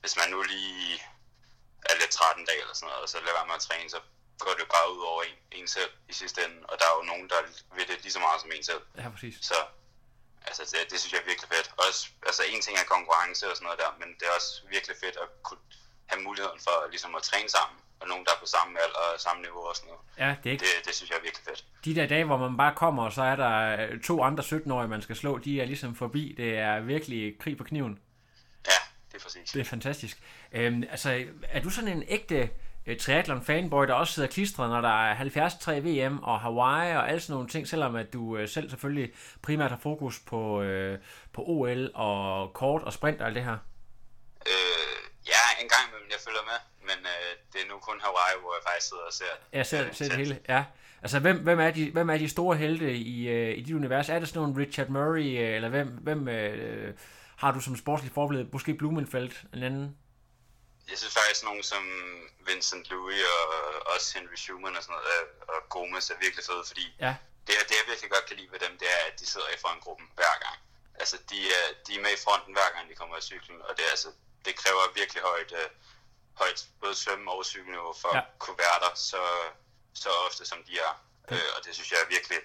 hvis 0.01 0.15
man 0.21 0.29
nu 0.35 0.39
lige 0.43 1.03
er 1.91 1.95
lidt 2.01 2.13
træt 2.17 2.37
en 2.37 2.47
dag 2.51 2.59
eller 2.61 2.75
sådan 2.75 2.89
noget, 2.89 3.03
og 3.03 3.09
så 3.09 3.17
lader 3.21 3.39
være 3.39 3.47
med 3.51 3.61
at 3.61 3.67
træne, 3.69 3.91
så 3.91 4.01
går 4.45 4.53
det 4.55 4.61
jo 4.67 4.71
bare 4.77 4.87
ud 4.95 5.03
over 5.13 5.23
en, 5.23 5.37
en 5.59 5.69
selv 5.69 5.93
i 6.09 6.13
sidste 6.13 6.39
ende, 6.45 6.59
og 6.71 6.75
der 6.79 6.87
er 6.91 6.95
jo 6.99 7.03
nogen, 7.11 7.27
der 7.33 7.41
vil 7.77 7.89
det 7.89 8.03
lige 8.03 8.13
så 8.17 8.23
meget 8.27 8.41
som 8.41 8.53
en 8.57 8.65
selv. 8.71 8.83
Ja, 8.99 9.09
præcis. 9.15 9.37
Så 9.51 9.59
altså, 10.49 10.63
det, 10.73 10.79
det 10.91 10.97
synes 11.01 11.13
jeg 11.13 11.21
er 11.25 11.29
virkelig 11.31 11.49
fedt. 11.55 11.69
Også, 11.87 12.01
altså 12.29 12.43
en 12.53 12.61
ting 12.65 12.75
er 12.83 12.87
konkurrence 12.95 13.43
og 13.51 13.55
sådan 13.57 13.67
noget 13.67 13.79
der, 13.83 13.91
men 14.01 14.09
det 14.19 14.25
er 14.31 14.35
også 14.39 14.51
virkelig 14.75 14.97
fedt 15.05 15.17
at 15.25 15.29
kunne 15.47 15.63
have 16.11 16.23
muligheden 16.29 16.61
for 16.67 16.77
ligesom 16.95 17.13
at 17.19 17.23
træne 17.31 17.49
sammen, 17.59 17.79
og 18.01 18.07
nogen, 18.09 18.25
der 18.27 18.33
er 18.37 18.41
på 18.45 18.49
samme 18.57 18.73
alder 18.85 19.03
og 19.15 19.21
samme 19.27 19.41
niveau 19.47 19.63
og 19.71 19.75
sådan 19.77 19.89
noget. 19.91 20.03
Ja, 20.23 20.31
det, 20.41 20.49
er 20.49 20.55
ikke... 20.55 20.65
det, 20.65 20.87
det 20.87 20.95
synes 20.95 21.11
jeg 21.11 21.19
er 21.21 21.27
virkelig 21.29 21.45
fedt. 21.51 21.65
De 21.85 21.95
der 21.99 22.07
dage, 22.07 22.25
hvor 22.25 22.37
man 22.37 22.57
bare 22.57 22.75
kommer, 22.83 23.03
og 23.09 23.13
så 23.13 23.23
er 23.33 23.37
der 23.37 23.55
to 24.05 24.15
andre 24.29 24.45
17-årige, 24.45 24.89
man 24.89 25.03
skal 25.03 25.17
slå, 25.17 25.39
de 25.39 25.61
er 25.61 25.67
ligesom 25.73 25.91
forbi. 25.97 26.35
Det 26.37 26.51
er 26.59 26.81
virkelig 26.81 27.39
krig 27.39 27.57
på 27.57 27.65
kniven. 27.65 27.95
Ja, 28.67 28.81
det 29.13 29.17
er 29.19 29.23
præcis. 29.23 29.51
Det 29.51 29.61
er 29.61 29.65
fantastisk. 29.65 30.19
Øhm, 30.53 30.83
altså, 30.91 31.25
er 31.43 31.61
du 31.61 31.71
sådan 31.71 31.97
en 31.97 32.05
ægte 32.09 32.51
triathlon 32.99 33.43
fanboy, 33.45 33.87
der 33.87 33.95
også 33.95 34.13
sidder 34.13 34.29
klistret, 34.29 34.71
når 34.71 34.81
der 34.81 35.11
er 35.11 35.17
73 35.17 35.69
VM 35.69 36.19
og 36.23 36.41
Hawaii 36.41 36.97
og 36.97 37.09
alle 37.09 37.21
sådan 37.21 37.35
nogle 37.35 37.49
ting, 37.49 37.69
selvom 37.69 37.97
at 37.97 38.13
du 38.13 38.39
uh, 38.39 38.49
selv 38.49 38.71
selvfølgelig 38.71 39.13
primært 39.43 39.71
har 39.71 39.79
fokus 39.83 40.19
på, 40.19 40.63
uh, 40.63 40.99
på 41.33 41.45
OL 41.47 41.91
og 41.95 42.53
kort 42.53 42.83
og 42.83 42.93
sprint 42.93 43.21
og 43.21 43.27
alt 43.27 43.35
det 43.35 43.45
her? 43.45 43.59
Øh, 44.47 45.01
ja, 45.27 45.63
en 45.63 45.69
gang 45.69 45.83
imellem 45.89 46.09
jeg 46.11 46.19
følger 46.25 46.45
med, 46.51 46.59
men 46.81 47.05
uh, 47.05 47.53
det 47.53 47.61
er 47.65 47.69
nu 47.69 47.79
kun 47.79 48.01
Hawaii, 48.01 48.41
hvor 48.41 48.55
jeg 48.55 48.63
faktisk 48.67 48.89
sidder 48.89 49.03
og 49.03 49.13
ser 49.13 49.25
Jeg 49.53 49.67
ser, 49.67 49.87
øh, 49.87 49.95
ser 49.95 50.05
det 50.05 50.17
hele, 50.17 50.39
ja. 50.49 50.65
Altså, 51.03 51.19
hvem, 51.19 51.37
hvem, 51.39 51.61
er 51.61 51.71
de, 51.71 51.91
hvem 51.91 52.11
er 52.11 52.19
de 52.19 52.29
store 52.29 52.57
helte 52.57 52.95
i, 52.95 53.29
uh, 53.29 53.59
i 53.59 53.63
dit 53.63 53.75
univers? 53.75 54.09
Er 54.09 54.19
det 54.19 54.29
sådan 54.29 54.43
nogle 54.43 54.61
Richard 54.61 54.89
Murray, 54.89 55.35
uh, 55.35 55.55
eller 55.57 55.69
hvem, 55.69 55.89
hvem 55.89 56.21
uh, 56.21 56.95
har 57.37 57.53
du 57.53 57.61
som 57.61 57.77
sportslig 57.77 58.13
forbillede? 58.13 58.49
Måske 58.53 58.75
Blumenfeldt, 58.75 59.45
en 59.55 59.63
anden? 59.63 59.97
Jeg 60.91 60.99
synes 60.99 61.15
faktisk, 61.15 61.43
nogen 61.45 61.63
som 61.63 61.85
Vincent 62.49 62.91
Louis 62.91 63.25
og 63.35 63.47
også 63.95 64.19
Henry 64.19 64.37
Schumann 64.43 64.77
og 64.77 64.83
sådan 64.83 64.97
noget, 64.97 65.27
og 65.53 65.69
Gomez 65.69 66.11
er 66.11 66.19
virkelig 66.25 66.45
fede, 66.45 66.65
fordi 66.67 66.87
ja. 67.01 67.13
det, 67.47 67.55
det, 67.69 67.75
jeg 67.81 67.87
virkelig 67.87 68.11
godt 68.11 68.27
kan 68.27 68.37
lide 68.37 68.53
ved 68.53 68.61
dem, 68.67 68.79
det 68.79 68.89
er, 68.97 69.03
at 69.09 69.21
de 69.21 69.27
sidder 69.27 69.49
i 69.49 69.59
frontgruppen 69.65 70.09
hver 70.15 70.35
gang. 70.45 70.59
Altså, 71.01 71.17
de 71.31 71.39
er, 71.59 71.67
de 71.87 71.91
er 71.97 72.03
med 72.07 72.13
i 72.19 72.23
fronten 72.25 72.53
hver 72.53 72.71
gang, 72.75 72.85
de 72.91 72.95
kommer 72.95 73.17
af 73.17 73.23
cyklen, 73.23 73.63
og 73.63 73.77
det, 73.77 73.85
er, 73.87 73.91
altså, 73.91 74.11
det 74.45 74.55
kræver 74.57 74.93
virkelig 75.01 75.23
højt, 75.23 75.53
uh, 75.53 75.71
højt 76.35 76.61
både 76.81 76.95
svømme 76.95 77.31
og 77.31 77.45
cykelniveau 77.47 77.95
for 78.03 78.17
ja. 78.17 78.23
der 78.85 78.95
så, 78.95 79.23
så 79.95 80.11
ofte, 80.27 80.45
som 80.47 80.65
de 80.69 80.79
er. 80.79 80.93
Uh, 81.33 81.51
og 81.57 81.65
det 81.65 81.75
synes 81.75 81.91
jeg 81.93 82.01
er 82.05 82.09
virkelig, 82.17 82.39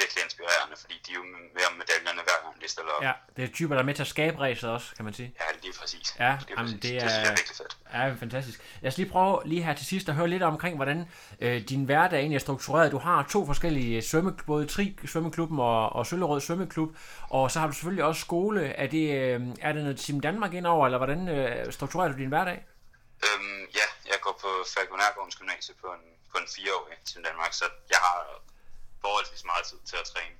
virkelig 0.00 0.24
inspirerende, 0.24 0.76
fordi 0.82 0.96
de 1.06 1.10
er 1.12 1.18
jo 1.20 1.24
med 1.56 1.64
om 1.70 1.74
medaljerne 1.80 2.22
hver 2.26 2.38
gang, 2.42 2.62
de 2.62 2.68
stiller 2.68 2.92
op. 2.92 3.02
Ja, 3.02 3.12
det 3.36 3.44
er 3.44 3.48
typer, 3.58 3.74
der 3.74 3.82
er 3.82 3.86
med 3.86 3.94
til 3.94 4.02
at 4.02 4.12
skabe 4.16 4.36
racet 4.40 4.70
også, 4.70 4.88
kan 4.96 5.04
man 5.04 5.14
sige. 5.14 5.34
Ja, 5.40 5.46
lige 5.62 5.74
præcis. 5.80 6.06
Ja, 6.18 6.32
lige 6.40 6.54
jamen, 6.58 6.64
præcis. 6.64 6.80
det, 6.80 6.96
er, 6.96 7.00
det 7.00 7.10
synes 7.10 7.22
jeg 7.24 7.32
er 7.32 7.36
virkelig 7.40 7.56
fedt. 7.56 7.76
Ja, 7.92 8.14
fantastisk. 8.24 8.58
Lad 8.80 8.90
os 8.92 8.96
lige 8.98 9.10
prøve 9.10 9.42
lige 9.44 9.62
her 9.62 9.74
til 9.74 9.86
sidst 9.86 10.08
at 10.08 10.14
høre 10.14 10.28
lidt 10.28 10.42
omkring, 10.42 10.76
hvordan 10.76 11.08
øh, 11.40 11.62
din 11.68 11.84
hverdag 11.84 12.18
egentlig 12.18 12.36
er 12.36 12.40
struktureret. 12.40 12.92
Du 12.92 12.98
har 12.98 13.26
to 13.30 13.46
forskellige 13.46 14.02
svømme, 14.02 14.36
både 14.46 14.66
Tri 14.66 14.98
Svømmeklubben 15.06 15.60
og, 15.60 15.92
og 15.92 16.06
Søllerød 16.06 16.40
Svømmeklub, 16.40 16.96
og 17.30 17.50
så 17.50 17.60
har 17.60 17.66
du 17.66 17.72
selvfølgelig 17.72 18.04
også 18.04 18.20
skole. 18.20 18.66
Er 18.66 18.86
det, 18.86 19.04
øh, 19.20 19.40
er 19.60 19.72
det 19.72 19.82
noget 19.82 19.98
Team 19.98 20.20
Danmark 20.20 20.54
indover, 20.54 20.86
eller 20.86 20.98
hvordan 20.98 21.28
øh, 21.28 21.72
strukturerer 21.72 22.12
du 22.12 22.18
din 22.18 22.28
hverdag? 22.28 22.66
Øhm, 23.26 23.60
ja, 23.78 23.86
jeg 24.06 24.18
går 24.20 24.38
på 24.42 24.50
Falkonærgårdens 24.74 25.36
Gymnasie 25.36 25.74
på 25.80 25.86
en, 25.86 26.04
på 26.32 26.36
en 26.38 26.48
fireårig 26.54 26.96
Team 27.04 27.24
Danmark, 27.28 27.52
så 27.52 27.64
jeg 27.90 27.98
har 28.06 28.18
forholdsvis 29.06 29.44
meget 29.52 29.64
tid 29.70 29.80
til 29.90 29.96
at 30.02 30.06
træne. 30.12 30.36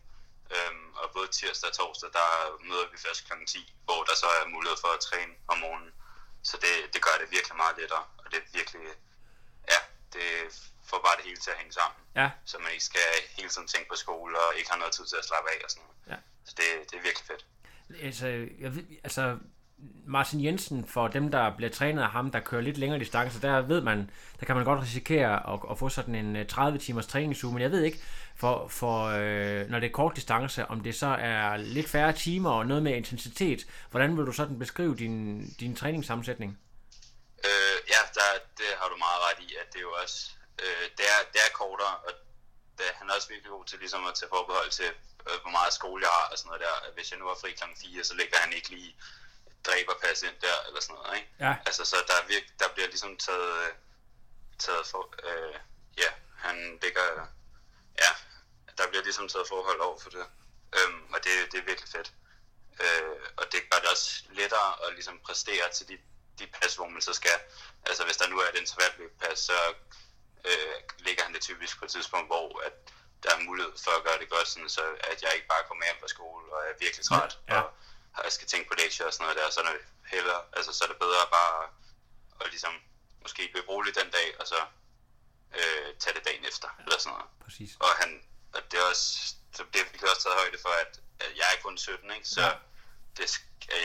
Øhm, 0.54 0.88
og 1.00 1.06
både 1.16 1.28
tirsdag 1.38 1.68
og 1.70 1.76
torsdag, 1.78 2.10
der 2.18 2.28
møder 2.68 2.86
vi 2.92 2.96
først 3.06 3.20
kl. 3.26 3.32
10, 3.46 3.74
hvor 3.86 4.00
der 4.08 4.14
så 4.22 4.28
er 4.40 4.54
mulighed 4.56 4.78
for 4.84 4.90
at 4.96 5.00
træne 5.08 5.32
om 5.52 5.56
morgenen. 5.64 5.92
Så 6.48 6.54
det, 6.64 6.74
det 6.94 7.00
gør 7.06 7.16
det 7.20 7.28
virkelig 7.36 7.56
meget 7.62 7.76
lettere, 7.80 8.04
og 8.22 8.24
det 8.30 8.38
er 8.42 8.46
virkelig, 8.58 8.86
ja, 9.72 9.80
det 10.14 10.28
får 10.90 10.98
bare 11.06 11.16
det 11.18 11.24
hele 11.28 11.40
til 11.44 11.50
at 11.54 11.58
hænge 11.60 11.74
sammen. 11.80 11.98
Ja. 12.20 12.28
Så 12.50 12.54
man 12.58 12.70
ikke 12.74 12.88
skal 12.92 13.08
hele 13.38 13.50
tiden 13.54 13.68
tænke 13.72 13.88
på 13.92 13.96
skole, 14.04 14.34
og 14.44 14.48
ikke 14.58 14.70
har 14.70 14.78
noget 14.82 14.94
tid 14.98 15.06
til 15.06 15.16
at 15.22 15.26
slappe 15.30 15.48
af 15.54 15.60
og 15.64 15.70
sådan 15.70 15.84
noget. 15.84 15.98
Ja. 16.12 16.18
Så 16.48 16.52
det, 16.60 16.66
det 16.90 16.96
er 16.98 17.02
virkelig 17.08 17.26
fedt. 17.32 17.44
Altså, 18.08 18.26
jeg 18.64 18.70
ved, 18.76 18.84
altså, 19.04 19.24
Martin 20.06 20.44
Jensen, 20.44 20.88
for 20.88 21.08
dem, 21.08 21.30
der 21.30 21.56
bliver 21.56 21.70
trænet 21.70 22.02
af 22.02 22.10
ham, 22.10 22.30
der 22.30 22.40
kører 22.40 22.62
lidt 22.62 22.78
længere 22.78 23.00
distancer, 23.00 23.40
der 23.40 23.60
ved 23.60 23.80
man, 23.80 24.10
der 24.40 24.46
kan 24.46 24.56
man 24.56 24.64
godt 24.64 24.82
risikere 24.82 25.52
at, 25.52 25.60
at 25.70 25.78
få 25.78 25.88
sådan 25.88 26.14
en 26.14 26.36
øh, 26.36 26.46
30 26.46 26.78
timers 26.78 27.06
træningsuge, 27.06 27.52
men 27.52 27.62
jeg 27.62 27.70
ved 27.70 27.82
ikke, 27.82 28.00
for, 28.36 28.68
for 28.68 28.96
øh, 29.06 29.70
når 29.70 29.80
det 29.80 29.86
er 29.86 29.92
kort 29.92 30.16
distance, 30.16 30.66
om 30.66 30.80
det 30.80 30.94
så 30.94 31.06
er 31.06 31.56
lidt 31.56 31.88
færre 31.88 32.12
timer 32.12 32.50
og 32.50 32.66
noget 32.66 32.82
med 32.82 32.96
intensitet, 32.96 33.66
hvordan 33.90 34.16
vil 34.16 34.26
du 34.26 34.32
sådan 34.32 34.58
beskrive 34.58 34.96
din, 34.96 35.46
din 35.60 35.76
træningssammensætning? 35.76 36.58
Øh, 37.48 37.78
ja, 37.92 38.00
der, 38.14 38.28
det 38.58 38.70
har 38.80 38.88
du 38.88 38.96
meget 38.96 39.20
ret 39.26 39.40
i, 39.48 39.48
at 39.62 39.66
det 39.72 39.78
er 39.78 39.86
jo 39.90 39.94
også, 40.02 40.18
øh, 40.62 40.86
det, 40.96 41.06
er, 41.14 41.20
det 41.32 41.40
er 41.46 41.50
kortere, 41.60 41.96
og 42.06 42.12
det, 42.78 42.86
han 42.98 43.08
er 43.10 43.14
også 43.14 43.28
virkelig 43.28 43.50
god 43.50 43.64
til 43.64 43.78
ligesom 43.78 44.06
at 44.06 44.14
tage 44.14 44.32
forbehold 44.34 44.70
til, 44.70 44.90
øh, 45.28 45.36
hvor 45.42 45.52
meget 45.58 45.72
skole 45.72 46.00
jeg 46.06 46.12
har 46.18 46.26
og 46.32 46.36
sådan 46.38 46.48
noget 46.48 46.62
der. 46.66 46.74
Hvis 46.96 47.10
jeg 47.10 47.18
nu 47.18 47.26
er 47.32 47.36
fri 47.42 47.50
kl. 47.60 47.64
4, 47.82 48.04
så 48.04 48.14
ligger 48.20 48.36
han 48.44 48.52
ikke 48.58 48.70
lige 48.76 48.92
dræberpas 49.66 50.22
ind 50.22 50.36
der, 50.40 50.56
eller 50.66 50.80
sådan 50.80 50.94
noget, 50.96 51.16
ikke? 51.18 51.28
Ja. 51.40 51.54
Altså, 51.66 51.84
så 51.84 51.96
der, 52.08 52.14
er 52.22 52.26
virke, 52.26 52.48
der 52.58 52.68
bliver 52.74 52.88
ligesom 52.88 53.16
taget, 53.16 53.70
taget 54.58 54.86
for, 54.86 55.14
øh, 55.28 55.54
ja, 55.98 56.10
han 56.36 56.78
ligger, 56.82 57.06
ja, 58.04 58.10
der 58.78 58.88
bliver 58.88 59.02
ligesom 59.02 59.28
taget 59.28 59.48
forhold 59.48 59.80
over 59.80 59.98
for 59.98 60.10
det. 60.10 60.26
Øhm, 60.78 61.12
og 61.14 61.18
det, 61.24 61.52
det 61.52 61.58
er 61.60 61.64
virkelig 61.64 61.90
fedt. 61.96 62.12
Øh, 62.80 63.16
og 63.36 63.44
det 63.52 63.70
gør 63.70 63.78
det 63.78 63.88
også 63.90 64.22
lettere 64.30 64.86
at 64.86 64.94
ligesom 64.94 65.20
præstere 65.26 65.68
til 65.76 65.88
de, 65.88 65.98
de 66.38 66.46
pas, 66.46 66.74
hvor 66.76 66.88
man 66.88 67.02
så 67.02 67.12
skal. 67.12 67.38
Altså 67.86 68.04
hvis 68.04 68.16
der 68.16 68.28
nu 68.28 68.38
er 68.40 68.48
et 68.48 68.54
intervalløbpas, 68.64 69.38
så 69.38 69.58
øh, 70.44 70.74
ligger 70.98 71.22
han 71.24 71.34
det 71.34 71.42
typisk 71.42 71.78
på 71.78 71.84
et 71.84 71.90
tidspunkt, 71.90 72.26
hvor 72.28 72.62
at 72.66 72.72
der 73.22 73.30
er 73.36 73.40
mulighed 73.40 73.72
for 73.84 73.90
at 73.90 74.04
gøre 74.04 74.18
det 74.18 74.28
godt, 74.30 74.48
sådan, 74.48 74.68
så 74.68 74.82
at 75.00 75.22
jeg 75.22 75.30
ikke 75.34 75.46
bare 75.48 75.64
kommer 75.68 75.84
hjem 75.84 75.96
fra 76.00 76.08
skole 76.08 76.52
og 76.52 76.60
er 76.68 76.74
virkelig 76.80 77.06
træt, 77.06 77.38
Ja. 77.48 77.60
og 77.60 77.72
jeg 78.24 78.32
skal 78.32 78.48
tænke 78.48 78.68
på 78.68 78.74
lektier 78.74 79.06
og 79.06 79.12
sådan 79.12 79.24
noget 79.24 79.38
der, 79.38 79.50
så 79.50 79.60
er 79.60 79.64
det 79.72 79.80
hellere, 80.06 80.42
altså 80.52 80.72
så 80.72 80.84
er 80.84 80.88
det 80.88 80.98
bedre 80.98 81.26
bare 81.38 81.68
at 82.40 82.46
ligesom 82.50 82.74
måske 83.22 83.50
løbe 83.54 83.68
roligt 83.68 83.96
den 84.00 84.10
dag, 84.10 84.40
og 84.40 84.46
så 84.46 84.60
øh, 85.58 85.88
tage 86.00 86.14
det 86.16 86.24
dagen 86.24 86.44
efter, 86.44 86.68
eller 86.84 86.98
sådan 86.98 87.12
noget. 87.12 87.28
Præcis. 87.44 87.70
Og 87.80 87.90
han, 88.00 88.10
og 88.54 88.60
det 88.70 88.78
er 88.80 88.86
også, 88.92 89.06
så 89.56 89.64
det 89.72 89.80
er 89.80 89.84
virkelig 89.84 90.10
også 90.10 90.22
taget 90.22 90.38
højde 90.42 90.58
for, 90.62 90.68
at, 90.68 90.92
at 91.20 91.30
jeg 91.36 91.46
er 91.54 91.62
kun 91.62 91.78
17, 91.78 92.10
ikke? 92.10 92.28
så 92.28 92.40
Ja. 92.40 92.46
ja. 92.46 92.54
det, 93.16 93.26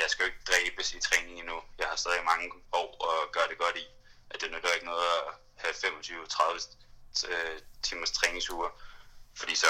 jeg 0.02 0.10
skal 0.10 0.24
jo 0.24 0.30
ikke 0.32 0.44
dræbes 0.52 0.94
i 0.94 1.00
træning 1.00 1.40
endnu. 1.40 1.58
Jeg 1.78 1.88
har 1.88 1.96
stadig 1.96 2.24
mange 2.24 2.52
år 2.72 2.90
og 3.08 3.32
gør 3.32 3.46
det 3.50 3.58
godt 3.58 3.78
i. 3.78 3.86
At 4.30 4.42
det 4.42 4.52
nytter 4.52 4.74
ikke 4.74 4.86
noget 4.86 5.08
at 5.18 5.34
have 5.56 5.74
25-30 5.74 7.28
øh, 7.30 7.60
timers 7.82 8.12
træningsuger, 8.12 8.70
fordi 9.36 9.56
så 9.56 9.68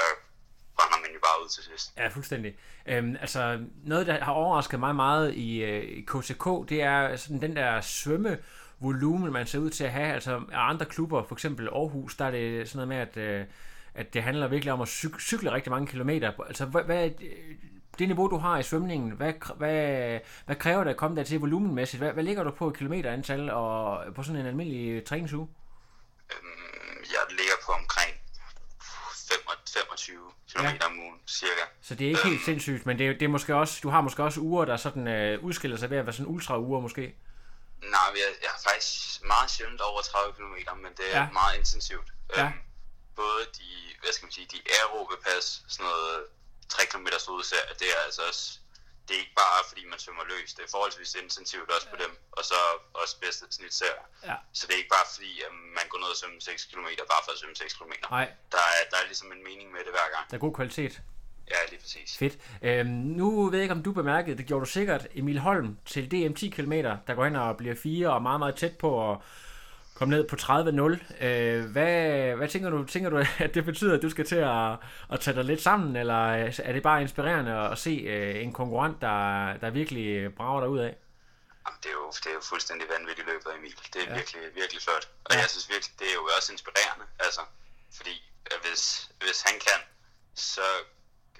brænder 0.82 1.06
man 1.06 1.14
jo 1.14 1.20
bare 1.22 1.44
ud 1.44 1.48
til 1.48 1.62
sidst. 1.62 1.92
Ja, 1.96 2.08
fuldstændig. 2.08 2.54
Øhm, 2.86 3.16
altså, 3.20 3.64
noget, 3.84 4.06
der 4.06 4.24
har 4.24 4.32
overrasket 4.32 4.80
mig 4.80 4.96
meget 4.96 5.34
i, 5.34 5.62
øh, 5.64 6.04
KCK, 6.04 6.68
det 6.68 6.82
er 6.82 7.16
sådan 7.16 7.42
den 7.42 7.56
der 7.56 7.80
svømme 7.80 8.38
volumen, 8.80 9.32
man 9.32 9.46
ser 9.46 9.58
ud 9.58 9.70
til 9.70 9.84
at 9.84 9.92
have. 9.92 10.12
Altså, 10.12 10.34
af 10.52 10.68
andre 10.68 10.86
klubber, 10.86 11.24
for 11.24 11.34
eksempel 11.34 11.68
Aarhus, 11.68 12.16
der 12.16 12.24
er 12.24 12.30
det 12.30 12.68
sådan 12.68 12.88
noget 12.88 12.88
med, 13.16 13.22
at, 13.24 13.40
øh, 13.40 13.46
at 13.94 14.14
det 14.14 14.22
handler 14.22 14.48
virkelig 14.48 14.72
om 14.72 14.80
at 14.80 14.88
cyk- 14.88 15.20
cykle 15.20 15.52
rigtig 15.52 15.70
mange 15.70 15.86
kilometer. 15.86 16.32
Altså, 16.46 16.64
hvad, 16.64 16.82
hvad, 16.82 17.04
øh, 17.06 17.56
det 17.98 18.08
niveau, 18.08 18.26
du 18.28 18.36
har 18.36 18.58
i 18.58 18.62
svømningen, 18.62 19.10
hvad, 19.10 19.32
hvad, 19.56 20.18
hvad 20.46 20.56
kræver 20.56 20.84
det 20.84 20.90
at 20.90 20.96
komme 20.96 21.16
der 21.16 21.24
til 21.24 21.40
volumenmæssigt? 21.40 22.02
Hvad, 22.02 22.12
hvad 22.12 22.24
ligger 22.24 22.44
du 22.44 22.50
på 22.50 22.70
i 22.70 22.74
kilometerantal 22.76 23.50
og 23.50 24.04
på 24.14 24.22
sådan 24.22 24.40
en 24.40 24.46
almindelig 24.46 25.04
træningsuge? 25.04 25.48
Øhm, 26.32 26.98
jeg 27.12 27.36
ligger 27.38 27.54
på 27.66 27.72
omkring 27.72 28.12
25 29.32 29.91
120 30.08 30.32
km 30.54 30.62
Ja. 30.80 30.86
om 30.86 30.98
ugen, 30.98 31.20
cirka. 31.26 31.64
Så 31.82 31.94
det 31.94 32.04
er 32.04 32.08
ikke 32.08 32.24
helt 32.28 32.44
sindssygt, 32.44 32.86
men 32.86 32.98
det 32.98 33.08
er, 33.08 33.12
det 33.12 33.22
er 33.22 33.28
måske 33.28 33.54
også, 33.54 33.80
du 33.82 33.88
har 33.88 34.00
måske 34.00 34.22
også 34.22 34.40
uger, 34.40 34.64
der 34.64 34.76
sådan 34.76 35.08
øh, 35.08 35.44
udskiller 35.44 35.76
sig 35.76 35.90
ved 35.90 35.98
at 35.98 36.06
være 36.06 36.12
sådan 36.12 36.26
ultra-uger 36.34 36.80
måske. 36.80 37.14
Nej, 37.82 38.00
jeg, 38.22 38.28
jeg 38.42 38.50
har 38.50 38.60
faktisk 38.70 39.24
meget 39.24 39.50
sjældent 39.50 39.80
over 39.80 40.00
30 40.02 40.32
km, 40.36 40.76
men 40.84 40.92
det 40.96 41.06
er 41.16 41.20
Ja. 41.20 41.28
meget 41.32 41.56
intensivt. 41.58 42.08
Ja. 42.36 42.44
Øhm, 42.44 42.52
både 43.16 43.42
de, 43.58 43.68
hvad 44.02 44.12
skal 44.12 44.26
man 44.26 44.32
sige, 44.32 44.46
de 44.52 44.58
aerobe 44.76 45.14
pas, 45.26 45.62
sådan 45.68 45.84
noget 45.90 46.24
3 46.68 46.86
km 46.90 47.06
udserie, 47.38 47.74
det 47.78 47.86
er 47.96 48.00
altså 48.06 48.22
også, 48.28 48.58
det 49.06 49.12
er 49.16 49.20
ikke 49.24 49.38
bare 49.44 49.60
fordi 49.70 49.82
man 49.92 49.98
svømmer 50.04 50.24
løs, 50.32 50.50
det 50.56 50.62
er 50.66 50.70
forholdsvis 50.76 51.14
intensivt 51.24 51.68
også 51.76 51.88
på 51.94 51.96
dem, 52.04 52.12
og 52.38 52.42
så 52.50 52.58
også 53.02 53.14
bedste 53.24 53.44
snit 53.56 53.74
serie. 53.80 54.02
Ja. 54.28 54.36
Så 54.58 54.62
det 54.66 54.72
er 54.74 54.78
ikke 54.82 54.94
bare 54.98 55.08
fordi, 55.14 55.32
at 55.46 55.52
man 55.78 55.84
går 55.90 55.98
ned 56.02 56.10
og 56.14 56.18
svømmer 56.20 56.40
6 56.40 56.64
km, 56.70 56.86
bare 57.12 57.22
for 57.24 57.32
at 57.34 57.38
svømme 57.40 57.56
6 57.56 57.72
km. 57.78 57.92
Nej, 58.10 58.26
Der 58.54 58.58
er, 58.76 58.80
der 58.90 58.96
er 59.02 59.06
ligesom 59.12 59.28
en 59.36 59.42
mening 59.48 59.68
med 59.74 59.80
det 59.86 59.92
hver 59.96 60.08
gang. 60.14 60.24
der 60.30 60.36
er 60.36 60.40
god 60.46 60.54
kvalitet. 60.60 60.94
Ja, 61.50 61.56
lige 61.70 61.80
præcis. 61.80 62.16
Fedt. 62.22 62.34
Øhm, 62.62 62.86
nu 63.20 63.26
ved 63.50 63.58
jeg 63.58 63.62
ikke, 63.64 63.74
om 63.78 63.82
du 63.82 63.92
bemærkede, 63.92 64.36
det 64.38 64.46
gjorde 64.46 64.64
du 64.66 64.70
sikkert, 64.70 65.06
Emil 65.14 65.38
Holm 65.38 65.78
til 65.86 66.10
DM 66.12 66.34
10 66.34 66.48
km, 66.50 66.72
der 67.06 67.14
går 67.14 67.24
hen 67.24 67.36
og 67.36 67.56
bliver 67.56 67.74
fire 67.82 68.12
og 68.12 68.22
meget, 68.22 68.38
meget 68.38 68.56
tæt 68.56 68.78
på 68.78 68.90
at 69.12 69.18
komme 69.94 70.16
ned 70.16 70.28
på 70.28 70.36
30-0. 70.36 71.24
Øh, 71.26 71.64
hvad, 71.64 72.34
hvad 72.36 72.48
tænker 72.48 72.70
du? 72.70 72.84
Tænker 72.84 73.10
du, 73.10 73.16
at 73.38 73.54
det 73.54 73.64
betyder, 73.64 73.96
at 73.96 74.02
du 74.02 74.10
skal 74.10 74.26
til 74.26 74.36
at, 74.36 74.72
at 75.12 75.20
tage 75.20 75.36
dig 75.36 75.44
lidt 75.44 75.62
sammen, 75.62 75.96
eller 75.96 76.20
er 76.68 76.72
det 76.72 76.82
bare 76.82 77.02
inspirerende 77.02 77.52
at 77.70 77.78
se 77.78 77.90
øh, 77.90 78.42
en 78.44 78.52
konkurrent, 78.52 79.00
der, 79.00 79.16
der 79.62 79.70
virkelig 79.70 80.34
brager 80.34 80.60
dig 80.60 80.68
ud 80.68 80.78
af? 80.78 80.96
Jamen, 81.66 81.78
det, 81.82 81.88
er 81.88 81.96
jo, 82.02 82.06
det 82.22 82.26
er 82.26 82.36
jo 82.40 82.44
fuldstændig 82.52 82.86
vanvittigt 82.96 83.26
løbet 83.28 83.46
Emil. 83.58 83.74
Det 83.92 83.96
er 83.96 84.04
Ja. 84.04 84.10
ja. 84.10 84.14
virkelig, 84.20 84.42
virkelig 84.60 84.82
flot. 84.86 85.04
Og 85.24 85.30
Ja. 85.30 85.36
ja. 85.36 85.40
jeg 85.42 85.50
synes 85.50 85.68
virkelig, 85.74 85.92
det 86.00 86.06
er 86.12 86.16
jo 86.20 86.24
også 86.36 86.48
inspirerende. 86.56 87.06
Altså, 87.26 87.42
fordi 87.96 88.14
hvis, 88.64 88.82
hvis 89.24 89.38
han 89.48 89.56
kan, 89.66 89.80
så 90.34 90.66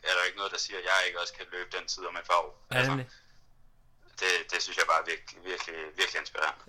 er 0.08 0.12
der 0.16 0.22
ikke 0.26 0.38
noget, 0.40 0.52
der 0.52 0.58
siger, 0.58 0.78
at 0.80 0.84
jeg 0.90 0.98
ikke 1.06 1.20
også 1.22 1.34
kan 1.38 1.46
løbe 1.54 1.70
den 1.76 1.84
tid 1.92 2.02
om 2.10 2.16
et 2.20 2.26
par 2.30 2.38
år. 2.44 2.52
Ja, 2.72 2.76
altså, 2.78 2.92
det, 4.20 4.32
det 4.52 4.58
synes 4.64 4.76
jeg 4.80 4.86
bare 4.92 5.00
er 5.04 5.08
virkelig, 5.12 5.38
virkelig, 5.50 5.76
virkelig 6.00 6.18
inspirerende. 6.24 6.62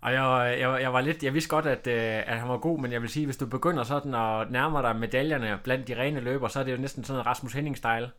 Og 0.00 0.12
jeg, 0.12 0.56
jeg, 0.60 0.82
jeg 0.82 0.92
var 0.92 1.00
lidt, 1.00 1.22
jeg 1.22 1.34
vidste 1.34 1.50
godt, 1.50 1.66
at, 1.66 1.86
øh, 1.86 2.32
at 2.32 2.38
han 2.38 2.48
var 2.48 2.58
god, 2.58 2.80
men 2.80 2.92
jeg 2.92 3.02
vil 3.02 3.10
sige, 3.10 3.26
hvis 3.26 3.36
du 3.36 3.46
begynder 3.46 3.84
sådan 3.84 4.14
at 4.14 4.50
nærme 4.50 4.82
dig 4.82 4.96
medaljerne 4.96 5.60
blandt 5.64 5.88
de 5.88 5.96
rene 5.96 6.20
løber, 6.20 6.48
så 6.48 6.60
er 6.60 6.64
det 6.64 6.72
jo 6.72 6.76
næsten 6.76 7.04
sådan 7.04 7.20
en 7.20 7.26
Rasmus 7.26 7.52
Henning-style. 7.52 8.10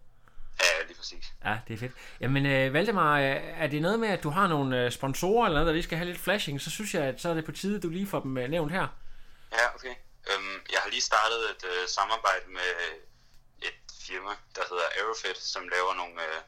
Ja, 0.63 0.87
lige 0.87 0.97
præcis. 0.97 1.33
Ja, 1.45 1.57
det 1.67 1.73
er 1.73 1.77
fedt. 1.77 1.91
Jamen, 2.21 2.45
øh, 2.45 2.73
Valdemar, 2.73 3.19
øh, 3.19 3.35
er 3.63 3.67
det 3.67 3.81
noget 3.81 3.99
med, 3.99 4.09
at 4.09 4.23
du 4.23 4.29
har 4.29 4.47
nogle 4.47 4.85
øh, 4.85 4.91
sponsorer 4.91 5.45
eller 5.45 5.55
noget, 5.59 5.67
der 5.67 5.73
lige 5.73 5.83
skal 5.83 5.97
have 5.97 6.07
lidt 6.11 6.19
flashing, 6.19 6.61
så 6.61 6.69
synes 6.71 6.93
jeg, 6.93 7.03
at 7.03 7.21
så 7.21 7.29
er 7.29 7.33
det 7.33 7.45
på 7.45 7.51
tide, 7.51 7.79
du 7.79 7.89
lige 7.89 8.07
får 8.07 8.19
dem 8.19 8.31
nævnt 8.31 8.71
her. 8.71 8.87
Ja, 9.51 9.65
okay. 9.75 9.95
Øhm, 10.29 10.57
jeg 10.73 10.79
har 10.83 10.89
lige 10.89 11.01
startet 11.01 11.41
et 11.53 11.63
øh, 11.73 11.87
samarbejde 11.87 12.45
med 12.47 12.69
et 13.61 13.79
firma, 14.07 14.33
der 14.55 14.63
hedder 14.69 14.87
Aerofit, 14.97 15.37
som 15.37 15.63
laver 15.75 15.93
nogle, 16.01 16.15
øh, 16.27 16.39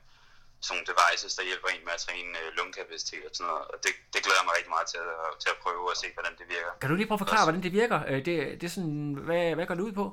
sådan 0.61 0.73
nogle 0.77 0.87
devices, 0.91 1.31
der 1.37 1.43
hjælper 1.49 1.67
en 1.67 1.83
med 1.87 1.93
at 1.97 2.01
træne 2.05 2.31
øh, 2.41 2.47
lungekapacitet 2.57 3.23
og 3.29 3.33
sådan 3.37 3.47
noget. 3.51 3.65
Og 3.71 3.77
det, 3.83 3.91
det 4.13 4.19
glæder 4.23 4.39
jeg 4.39 4.47
mig 4.47 4.53
rigtig 4.57 4.73
meget 4.75 4.87
til 4.93 4.97
at, 4.97 5.31
til 5.43 5.49
at 5.53 5.57
prøve 5.63 5.83
og 5.93 5.97
se, 6.01 6.07
hvordan 6.17 6.33
det 6.39 6.45
virker. 6.55 6.71
Kan 6.81 6.89
du 6.89 6.95
lige 6.95 7.07
prøve 7.09 7.19
at 7.19 7.25
forklare, 7.25 7.45
hvordan 7.47 7.63
det 7.67 7.73
virker? 7.81 7.99
Øh, 8.09 8.19
det, 8.27 8.35
det 8.59 8.65
er 8.69 8.73
sådan, 8.77 9.03
hvad, 9.27 9.45
hvad 9.57 9.65
går 9.67 9.75
det 9.77 9.87
ud 9.89 9.95
på? 10.01 10.05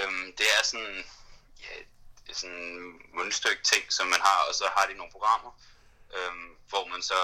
Øhm, 0.00 0.26
det 0.38 0.46
er 0.56 0.62
sådan, 0.70 0.94
ja, 1.64 1.74
det 2.24 2.30
er 2.34 2.38
sådan 2.42 2.62
en 2.70 2.78
mundstykke 3.18 3.62
ting, 3.72 3.84
som 3.98 4.06
man 4.14 4.20
har, 4.28 4.38
og 4.48 4.54
så 4.60 4.66
har 4.76 4.84
de 4.90 4.94
nogle 5.00 5.12
programmer, 5.16 5.50
øhm, 6.16 6.48
hvor 6.70 6.84
man 6.92 7.02
så 7.12 7.20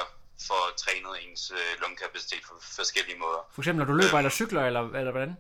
får 0.49 0.63
trænet 0.83 1.13
ens 1.25 1.43
øh, 1.59 1.73
lungekapacitet 1.83 2.43
på 2.49 2.55
forskellige 2.81 3.19
måder. 3.25 3.43
For 3.55 3.61
eksempel, 3.63 3.81
når 3.83 3.91
du 3.93 3.97
løber 4.03 4.19
eller 4.19 4.35
cykler, 4.41 4.63
eller, 4.69 4.83
eller 5.01 5.13
hvordan? 5.17 5.33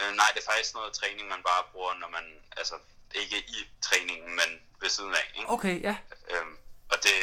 Øh, 0.00 0.10
nej, 0.20 0.28
det 0.34 0.40
er 0.42 0.48
faktisk 0.52 0.74
noget 0.78 0.92
træning, 1.00 1.24
man 1.34 1.42
bare 1.50 1.62
bruger, 1.72 1.92
når 2.02 2.08
man, 2.16 2.24
altså 2.60 2.74
ikke 3.14 3.38
i 3.38 3.70
træningen, 3.82 4.30
men 4.40 4.48
ved 4.80 4.88
siden 4.90 5.14
af. 5.14 5.26
Ikke? 5.38 5.50
Okay, 5.50 5.82
ja. 5.82 5.96
Øhm, 6.30 6.56
og 6.92 6.96
det, 7.02 7.14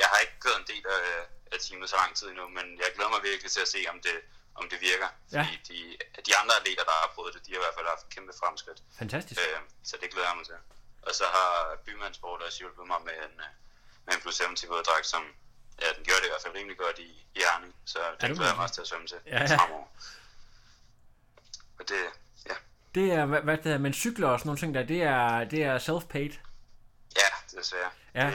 jeg 0.00 0.06
har 0.12 0.18
ikke 0.24 0.38
gået 0.40 0.56
en 0.62 0.66
del 0.72 0.84
af, 0.86 1.04
af 1.52 1.58
teamet 1.60 1.90
så 1.90 1.96
lang 1.96 2.16
tid 2.16 2.26
endnu, 2.28 2.48
men 2.48 2.66
jeg 2.82 2.88
glæder 2.94 3.10
mig 3.10 3.22
virkelig 3.22 3.50
til 3.52 3.60
at 3.60 3.68
se, 3.68 3.80
om 3.92 4.00
det, 4.06 4.16
om 4.54 4.68
det 4.70 4.80
virker. 4.80 5.08
Ja. 5.32 5.42
Fordi 5.42 5.56
de, 5.68 5.78
de 6.26 6.36
andre 6.40 6.54
atleter, 6.60 6.84
der 6.90 6.96
har 7.02 7.10
prøvet 7.14 7.34
det, 7.34 7.46
de 7.46 7.50
har 7.52 7.58
i 7.60 7.64
hvert 7.64 7.76
fald 7.78 7.86
haft 7.94 8.08
kæmpe 8.14 8.32
fremskridt. 8.40 8.80
Fantastisk. 8.98 9.40
Øh, 9.40 9.60
så 9.84 9.94
det 10.02 10.10
glæder 10.12 10.28
jeg 10.28 10.36
mig 10.36 10.46
til. 10.46 10.58
Og 11.02 11.14
så 11.14 11.24
har 11.36 11.50
Bymandssport 11.86 12.42
også 12.42 12.58
hjulpet 12.58 12.86
mig 12.86 13.00
med 13.08 13.12
en, 13.26 13.34
øh, 13.46 13.52
med 14.06 14.14
en 14.14 14.20
plus 14.20 14.38
70 14.38 14.68
våddragt, 14.68 15.06
som 15.06 15.22
ja, 15.82 15.88
den 15.96 16.04
gjorde 16.04 16.20
det 16.20 16.26
i 16.26 16.32
hvert 16.32 16.42
fald 16.42 16.54
rimelig 16.54 16.78
godt 16.78 16.98
i, 16.98 17.10
i 17.36 17.38
Herning. 17.46 17.74
Så 17.84 17.98
det 18.20 18.28
glæder 18.36 18.46
jeg 18.50 18.56
mig 18.56 18.62
også 18.62 18.74
til 18.74 18.80
at 18.80 18.88
svømme 18.88 19.06
til 19.06 19.18
Ja, 19.26 19.38
ja. 19.42 19.56
fremover. 19.56 19.86
Og 21.78 21.88
det, 21.88 22.02
Det 22.96 23.12
er, 23.12 23.26
hvad, 23.26 23.40
hvad 23.40 23.56
det 23.56 23.64
hedder, 23.64 23.78
men 23.78 23.92
cykler 23.92 24.28
og 24.28 24.38
sådan 24.38 24.48
nogle 24.48 24.58
ting 24.58 24.74
der, 24.74 24.82
det 24.82 25.02
er, 25.02 25.44
det 25.44 25.62
er 25.64 25.78
self-paid. 25.78 26.38
ja, 27.16 27.58
desværre. 27.58 27.90
Ja. 28.14 28.26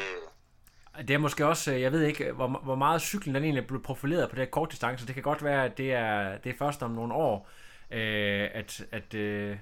Det, 0.97 1.07
Det 1.07 1.13
er 1.13 1.17
måske 1.17 1.45
også, 1.45 1.71
øh, 1.73 1.81
jeg 1.81 1.91
ved 1.91 2.01
ikke, 2.03 2.31
hvor, 2.31 2.47
hvor 2.47 2.75
meget 2.75 3.01
cyklen 3.01 3.35
den 3.35 3.43
egentlig 3.43 3.61
er 3.63 3.67
blevet 3.67 3.83
profileret 3.85 4.29
på 4.29 4.35
det 4.35 4.43
her 4.45 4.51
kort 4.51 4.71
distance. 4.71 5.07
Det 5.07 5.13
kan 5.13 5.23
godt 5.23 5.43
være, 5.43 5.65
at 5.65 5.77
det 5.77 5.93
er, 5.93 6.37
det 6.37 6.49
er 6.53 6.57
først 6.59 6.83
om 6.83 6.91
nogle 6.91 7.13
år, 7.13 7.49
øh, 7.91 8.49
at, 8.53 8.81
at, 8.91 9.13
øh, 9.13 9.57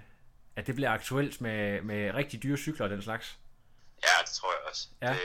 at 0.55 0.67
det 0.67 0.75
bliver 0.75 0.91
aktuelt 0.91 1.41
med, 1.41 1.81
med 1.81 2.13
rigtig 2.13 2.43
dyre 2.43 2.57
cykler 2.57 2.85
og 2.85 2.89
den 2.89 3.01
slags. 3.01 3.37
ja, 4.03 4.13
det 4.25 4.31
tror 4.31 4.51
jeg 4.51 4.69
også. 4.69 4.87
Ja. 5.01 5.07
Det, 5.07 5.19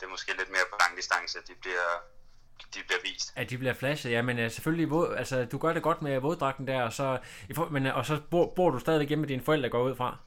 det 0.00 0.06
er 0.06 0.10
måske 0.10 0.30
lidt 0.38 0.50
mere 0.50 0.66
på 0.72 0.76
lang 0.80 0.96
distance, 0.96 1.38
at 1.38 1.48
de 1.48 1.54
bliver, 1.60 1.86
de 2.74 2.80
bliver 2.86 3.00
vist. 3.04 3.32
At 3.36 3.50
de 3.50 3.58
bliver 3.58 3.74
flashet, 3.74 4.10
ja, 4.10 4.22
men 4.22 4.38
øh, 4.38 4.50
selvfølgelig, 4.50 4.90
våd, 4.90 5.14
altså, 5.16 5.44
du 5.44 5.58
gør 5.58 5.72
det 5.72 5.82
godt 5.82 6.02
med 6.02 6.18
våddragten 6.18 6.66
der, 6.66 6.82
og 6.82 6.92
så, 6.92 7.18
men, 7.70 7.86
øh, 7.86 7.96
og 7.96 8.06
så 8.06 8.20
bor, 8.30 8.52
bor 8.56 8.70
du 8.70 8.78
stadigvæk 8.78 9.08
hjemme 9.08 9.20
med 9.20 9.28
dine 9.28 9.42
forældre, 9.42 9.68
går 9.68 9.82
ud 9.82 9.94
fra. 9.94 10.18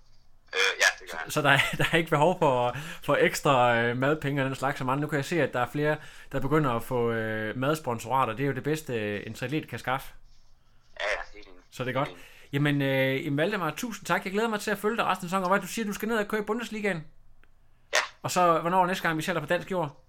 Øh, 0.53 0.59
ja, 0.79 1.03
det 1.03 1.11
gør 1.11 1.17
jeg. 1.23 1.31
Så 1.31 1.41
der 1.41 1.49
er, 1.49 1.59
der 1.77 1.85
er 1.91 1.97
ikke 1.97 2.09
behov 2.09 2.39
for, 2.39 2.77
for 3.03 3.15
ekstra 3.15 3.77
øh, 3.77 3.97
madpenge 3.97 4.41
og 4.41 4.45
den 4.45 4.55
slags 4.55 4.77
som 4.77 4.89
andre. 4.89 5.01
Nu 5.01 5.07
kan 5.07 5.17
jeg 5.17 5.25
se, 5.25 5.41
at 5.41 5.53
der 5.53 5.59
er 5.59 5.69
flere, 5.71 5.97
der 6.31 6.39
begynder 6.39 6.71
at 6.71 6.83
få 6.83 7.11
øh, 7.11 7.57
madsponsorater. 7.57 8.33
Det 8.33 8.43
er 8.43 8.47
jo 8.47 8.53
det 8.53 8.63
bedste, 8.63 8.93
øh, 8.93 9.23
en 9.27 9.35
atlet 9.41 9.67
kan 9.67 9.79
skaffe. 9.79 10.13
Ja, 10.99 11.05
ja, 11.05 11.37
helt. 11.37 11.47
Så 11.71 11.83
det 11.83 11.89
er 11.89 11.99
godt. 11.99 12.09
Jamen, 12.53 12.81
øh, 12.81 13.37
Valdemar, 13.37 13.71
tusind 13.71 14.05
tak. 14.05 14.25
Jeg 14.25 14.33
glæder 14.33 14.49
mig 14.49 14.59
til 14.59 14.71
at 14.71 14.77
følge 14.77 14.97
dig 14.97 15.05
resten 15.05 15.25
af 15.25 15.29
sæsonen. 15.29 15.43
Og 15.43 15.49
hvad 15.49 15.59
du 15.59 15.67
siger, 15.67 15.85
du 15.85 15.93
skal 15.93 16.07
ned 16.07 16.17
og 16.17 16.27
køre 16.27 16.41
i 16.41 16.43
Bundesligaen. 16.43 17.03
Ja. 17.93 17.99
Og 18.21 18.31
så, 18.31 18.59
hvornår 18.59 18.85
næste 18.85 19.03
gang, 19.03 19.17
vi 19.17 19.21
ser 19.21 19.33
dig 19.33 19.41
på 19.41 19.47
dansk 19.47 19.71
jord? 19.71 20.02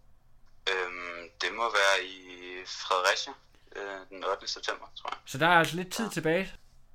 Det 1.44 1.54
må 1.54 1.62
være 1.62 1.96
i 2.04 2.16
Fredericia 2.66 3.32
øh, 3.76 4.00
den 4.10 4.24
8. 4.24 4.48
september, 4.48 4.86
tror 4.96 5.10
jeg. 5.10 5.18
Så 5.24 5.38
der 5.38 5.46
er 5.46 5.58
altså 5.58 5.76
lidt 5.76 5.92
tid 5.92 6.10
tilbage. 6.10 6.52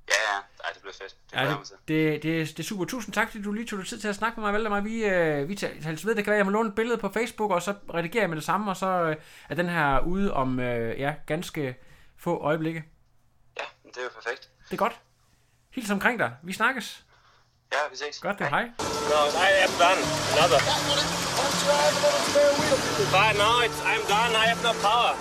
Ja, 0.08 0.14
ja, 0.32 0.38
Ej, 0.64 0.70
det 0.72 0.82
bliver 0.82 0.94
fedt. 0.94 1.16
Det 1.30 1.36
Ja, 1.36 1.48
det, 1.48 1.58
det, 1.88 2.22
det, 2.22 2.48
det 2.56 2.58
er 2.58 2.62
super. 2.62 2.84
Tusind 2.84 3.14
tak, 3.14 3.30
fordi 3.30 3.42
du 3.42 3.52
lige 3.52 3.66
tog 3.66 3.78
dig 3.78 3.88
tid 3.88 4.00
til 4.00 4.08
at 4.08 4.14
snakke 4.14 4.40
med 4.40 4.46
mig, 4.46 4.52
Valdemar. 4.52 4.80
Vi, 4.80 5.04
øh, 5.04 5.48
vi 5.48 5.54
tager 5.54 5.82
tales 5.82 6.06
ved. 6.06 6.14
Det 6.14 6.24
kan 6.24 6.30
være, 6.30 6.36
at 6.36 6.38
jeg 6.38 6.46
må 6.46 6.52
låne 6.52 6.68
et 6.68 6.74
billede 6.74 6.98
på 6.98 7.08
Facebook, 7.08 7.50
og 7.50 7.62
så 7.62 7.74
redigerer 7.94 8.22
jeg 8.22 8.30
med 8.30 8.36
det 8.36 8.44
samme, 8.44 8.70
og 8.70 8.76
så 8.76 8.86
øh, 8.86 9.16
er 9.48 9.54
den 9.54 9.68
her 9.68 10.00
ude 10.00 10.32
om 10.32 10.60
øh, 10.60 11.00
ja, 11.00 11.14
ganske 11.26 11.76
få 12.16 12.38
øjeblikke. 12.38 12.84
Ja, 13.58 13.64
det 13.84 13.96
er 13.96 14.02
jo 14.02 14.08
perfekt. 14.14 14.50
Det 14.64 14.72
er 14.72 14.76
godt. 14.76 15.00
Hils 15.70 15.90
omkring 15.90 16.18
dig. 16.18 16.36
Vi 16.42 16.52
snakkes. 16.52 17.04
Ja, 17.72 17.78
vi 17.90 17.96
ses. 17.96 18.18
Godt, 18.20 18.38
det. 18.38 18.44
Er 18.46 18.50
hej. 18.50 18.66
No, 19.12 19.20
I 19.46 19.50
am 19.66 19.72
done. 19.84 20.00
Another. 20.34 20.60
But 23.14 23.32
no, 23.42 23.50
it's, 23.66 23.80
I'm 23.92 24.04
done. 24.14 24.32
I 24.42 24.44
have 24.52 24.62
no 24.68 24.72
power. 24.88 25.12